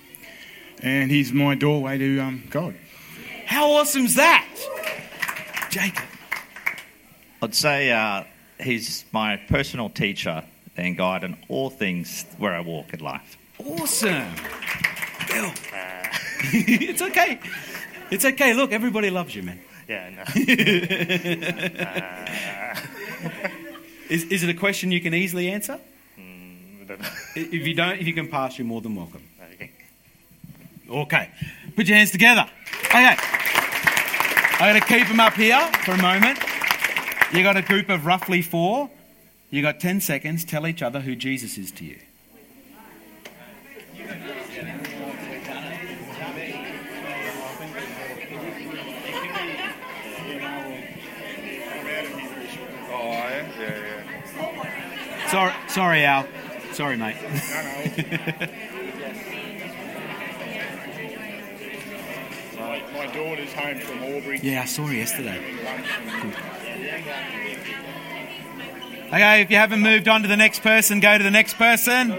[0.82, 2.76] and He's my doorway to um, God.
[3.46, 4.48] How awesome's that?
[5.70, 6.06] Jacob.
[7.42, 8.24] I'd say uh,
[8.58, 10.46] he's my personal teacher
[10.78, 13.38] and guide in all things where I walk in life.
[13.60, 14.34] Awesome.
[15.28, 15.52] Bill.
[15.74, 16.08] Uh.
[16.54, 17.40] it's okay.
[18.10, 18.54] It's okay.
[18.54, 19.60] Look, everybody loves you, man.
[19.88, 20.24] Yeah, no.
[21.86, 22.80] Uh.
[24.10, 25.80] Is, is it a question you can easily answer?
[26.20, 26.96] Mm, I.
[27.36, 29.24] If you don't, if you can pass, you're more than welcome.
[29.54, 29.72] Okay.
[30.90, 31.30] Okay.
[31.76, 32.50] Put your hands together.
[32.86, 33.16] Okay.
[33.18, 36.40] I'm going to keep them up here for a moment.
[37.32, 38.90] You got a group of roughly four.
[39.52, 40.46] You got 10 seconds.
[40.46, 41.98] Tell each other who Jesus is to you.
[55.28, 56.28] Sorry, sorry, Al.
[56.74, 57.16] Sorry, mate.
[62.58, 64.40] My, my daughter's home from Aubrey.
[64.42, 65.40] Yeah, I saw her yesterday.
[69.12, 72.16] Okay, if you haven't moved on to the next person, go to the next person.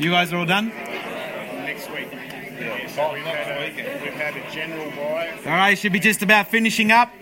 [0.00, 0.70] You guys are all done?
[0.70, 2.08] Next week.
[2.10, 5.32] Yeah, so we've had, a, we've had a general buy.
[5.46, 7.12] All right, should be just about finishing up.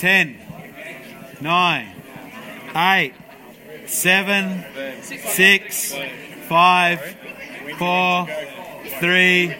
[0.00, 0.36] Ten,
[1.40, 1.92] nine,
[2.74, 3.14] eight,
[3.86, 4.64] seven,
[5.00, 5.94] six,
[6.48, 7.16] five,
[7.78, 8.26] four,
[9.00, 9.54] three,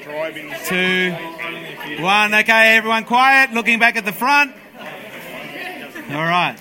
[0.67, 1.13] two,
[2.03, 2.35] one.
[2.35, 3.53] Okay, everyone quiet.
[3.53, 4.55] Looking back at the front.
[6.11, 6.57] All right.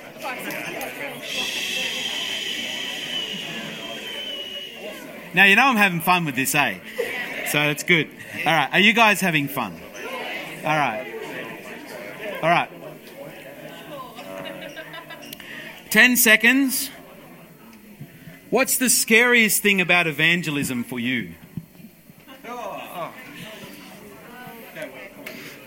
[5.33, 6.77] Now you know I'm having fun with this, eh?
[7.47, 8.09] So it's good.
[8.45, 8.69] All right.
[8.71, 9.79] Are you guys having fun?
[10.63, 11.07] All right.
[12.41, 12.69] All right.
[15.89, 16.89] Ten seconds.
[18.53, 21.31] What's the scariest thing about evangelism for you?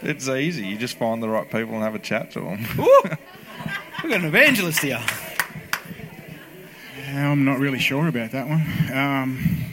[0.02, 0.68] It's easy.
[0.68, 2.64] You just find the right people and have a chat to them.
[2.78, 5.04] Ooh, we've got an evangelist here.
[7.08, 8.64] I'm not really sure about that one.
[8.96, 9.64] Um,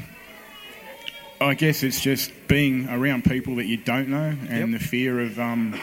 [1.40, 4.80] I guess it's just being around people that you don't know and Yep.
[4.80, 5.80] the fear of um,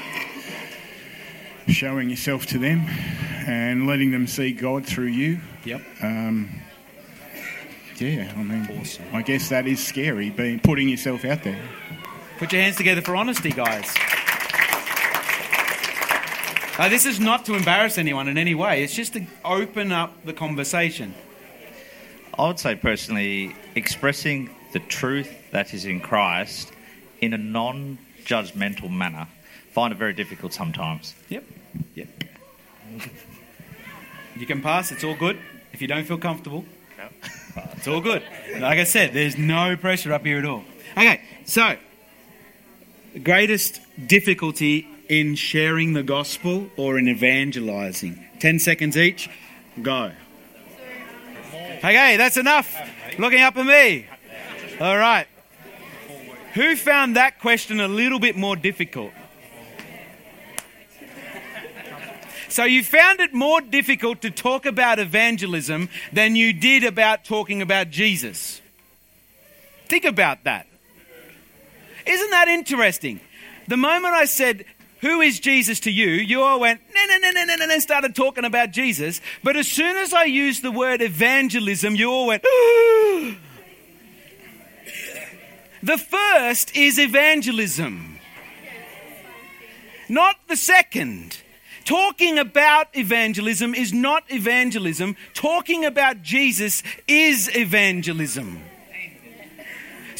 [1.68, 2.80] showing yourself to them
[3.46, 5.38] and letting them see God through you.
[5.64, 5.82] Yep.
[6.02, 6.60] Um,
[8.00, 11.60] yeah, I mean, I guess that is scary, being putting yourself out there.
[12.38, 13.94] Put your hands together for honesty, guys.
[16.78, 18.82] Uh, this is not to embarrass anyone in any way.
[18.82, 21.14] It's just to open up the conversation.
[22.38, 26.72] I would say personally, expressing the truth that is in Christ
[27.20, 29.28] in a non judgmental manner,
[29.72, 31.14] find it very difficult sometimes.
[31.28, 31.44] Yep.
[31.96, 32.08] Yep.
[34.36, 34.90] You can pass.
[34.90, 35.38] It's all good.
[35.74, 36.64] If you don't feel comfortable,
[37.56, 38.22] it's all good.
[38.58, 40.64] Like I said, there's no pressure up here at all.
[40.96, 41.76] Okay, so
[43.12, 48.24] the greatest difficulty in sharing the gospel or in evangelizing.
[48.38, 49.28] Ten seconds each.
[49.82, 50.12] Go.
[51.78, 52.76] Okay, that's enough.
[53.18, 54.06] Looking up at me.
[54.80, 55.26] All right.
[56.54, 59.12] Who found that question a little bit more difficult?
[62.50, 67.62] So you found it more difficult to talk about evangelism than you did about talking
[67.62, 68.60] about Jesus.
[69.86, 70.66] Think about that.
[72.06, 73.20] Isn't that interesting?
[73.68, 74.64] The moment I said,
[75.00, 76.08] Who is Jesus to you?
[76.08, 79.20] you all went, No, no, no, no, no, no, no, started talking about Jesus.
[79.44, 82.42] But as soon as I used the word evangelism, you all went,
[85.82, 88.18] The first is evangelism,
[90.08, 91.42] not the second.
[91.84, 95.16] Talking about evangelism is not evangelism.
[95.34, 98.62] Talking about Jesus is evangelism.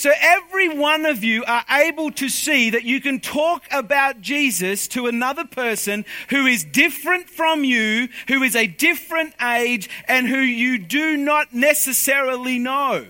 [0.01, 4.89] So every one of you are able to see that you can talk about Jesus
[4.89, 10.39] to another person who is different from you, who is a different age, and who
[10.39, 13.05] you do not necessarily know.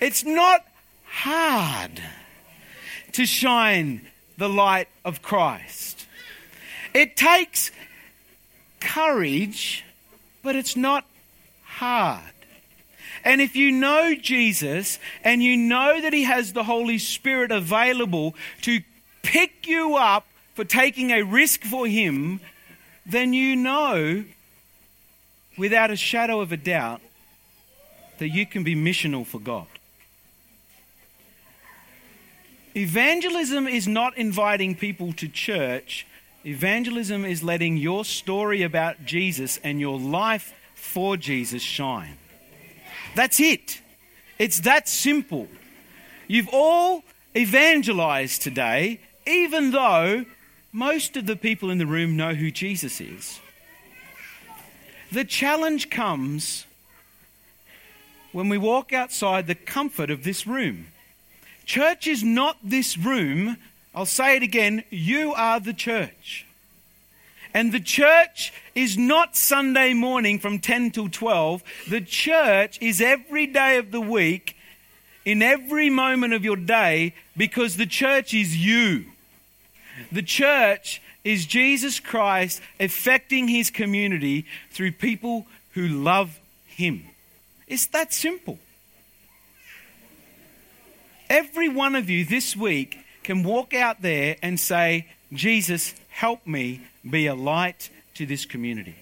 [0.00, 0.64] It's not
[1.04, 2.00] hard
[3.14, 4.02] to shine
[4.38, 5.91] the light of Christ.
[6.94, 7.70] It takes
[8.80, 9.84] courage,
[10.42, 11.04] but it's not
[11.64, 12.22] hard.
[13.24, 18.34] And if you know Jesus and you know that He has the Holy Spirit available
[18.62, 18.80] to
[19.22, 22.40] pick you up for taking a risk for Him,
[23.06, 24.24] then you know
[25.56, 27.00] without a shadow of a doubt
[28.18, 29.66] that you can be missional for God.
[32.74, 36.06] Evangelism is not inviting people to church
[36.44, 42.16] Evangelism is letting your story about Jesus and your life for Jesus shine.
[43.14, 43.80] That's it.
[44.38, 45.46] It's that simple.
[46.26, 47.04] You've all
[47.36, 50.24] evangelized today, even though
[50.72, 53.38] most of the people in the room know who Jesus is.
[55.12, 56.66] The challenge comes
[58.32, 60.86] when we walk outside the comfort of this room.
[61.66, 63.58] Church is not this room.
[63.94, 66.46] I'll say it again you are the church.
[67.54, 71.62] And the church is not Sunday morning from 10 till 12.
[71.90, 74.56] The church is every day of the week,
[75.24, 79.04] in every moment of your day, because the church is you.
[80.10, 87.04] The church is Jesus Christ affecting his community through people who love him.
[87.68, 88.58] It's that simple.
[91.28, 96.82] Every one of you this week can walk out there and say, Jesus, help me
[97.08, 98.96] be a light to this community.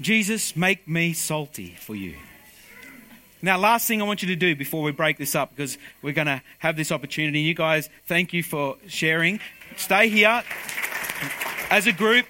[0.00, 2.14] Jesus, make me salty for you.
[3.40, 6.12] Now, last thing I want you to do before we break this up, because we're
[6.12, 7.40] going to have this opportunity.
[7.40, 9.40] You guys, thank you for sharing.
[9.76, 10.42] Stay here
[11.70, 12.26] as a group,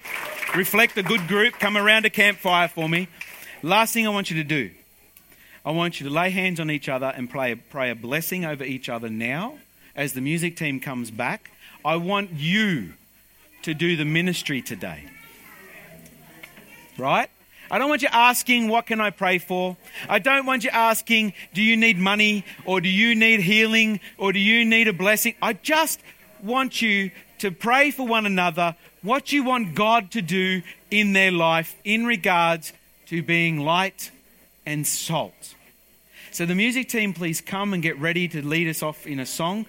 [0.54, 3.08] reflect a good group, come around a campfire for me.
[3.62, 4.70] Last thing I want you to do,
[5.64, 8.64] I want you to lay hands on each other and pray, pray a blessing over
[8.64, 9.58] each other now
[9.98, 11.50] as the music team comes back.
[11.84, 12.94] I want you
[13.62, 15.02] to do the ministry today.
[16.96, 17.28] Right?
[17.70, 19.76] I don't want you asking, What can I pray for?
[20.08, 22.44] I don't want you asking, Do you need money?
[22.64, 24.00] Or do you need healing?
[24.16, 25.34] Or do you need a blessing?
[25.42, 26.00] I just
[26.42, 31.30] want you to pray for one another what you want God to do in their
[31.30, 32.72] life in regards
[33.06, 34.10] to being light
[34.64, 35.54] and salt.
[36.30, 39.26] So, the music team, please come and get ready to lead us off in a
[39.26, 39.66] song.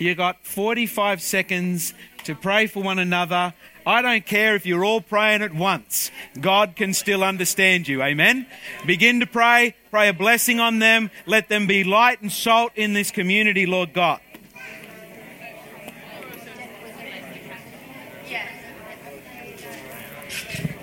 [0.00, 1.92] You got 45 seconds
[2.24, 3.52] to pray for one another.
[3.84, 6.10] I don't care if you're all praying at once.
[6.40, 8.02] God can still understand you.
[8.02, 8.46] Amen.
[8.86, 9.74] Begin to pray.
[9.90, 11.10] Pray a blessing on them.
[11.26, 14.20] Let them be light and salt in this community, Lord God.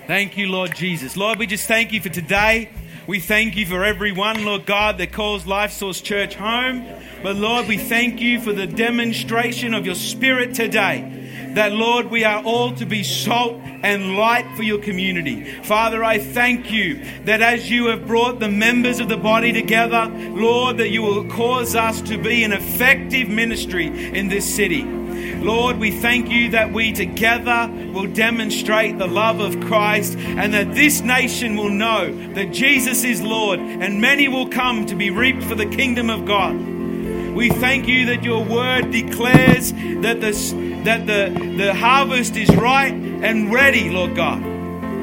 [0.06, 1.16] Thank you, Lord Jesus.
[1.16, 2.70] Lord, we just thank you for today.
[3.08, 6.86] We thank you for everyone, Lord God, that calls Life Source Church home.
[7.22, 11.27] But Lord, we thank you for the demonstration of your Spirit today.
[11.54, 15.44] That, Lord, we are all to be salt and light for your community.
[15.62, 20.06] Father, I thank you that as you have brought the members of the body together,
[20.06, 24.84] Lord, that you will cause us to be an effective ministry in this city.
[25.38, 30.74] Lord, we thank you that we together will demonstrate the love of Christ and that
[30.74, 35.44] this nation will know that Jesus is Lord and many will come to be reaped
[35.44, 36.77] for the kingdom of God.
[37.38, 42.92] We thank you that your word declares that the, that the, the harvest is right
[42.92, 44.42] and ready, Lord God.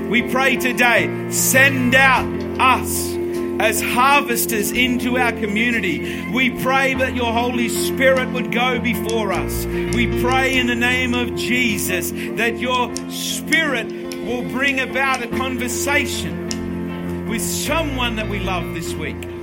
[0.09, 2.25] We pray today, send out
[2.59, 3.15] us
[3.61, 6.29] as harvesters into our community.
[6.33, 9.65] We pray that your Holy Spirit would go before us.
[9.65, 13.87] We pray in the name of Jesus that your Spirit
[14.25, 19.34] will bring about a conversation with someone that we love this week.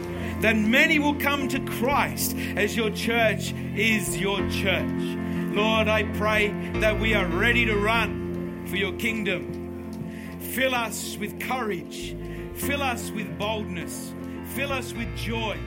[0.42, 5.18] That many will come to Christ as your church is your church.
[5.54, 6.48] Lord, I pray
[6.80, 10.40] that we are ready to run for your kingdom.
[10.40, 12.14] Fill us with courage
[12.54, 14.14] Fill us with boldness.
[14.54, 15.58] Fill us with joy.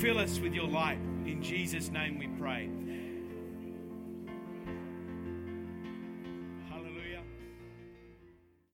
[0.00, 0.98] Fill us with your light.
[1.26, 2.70] In Jesus' name we pray.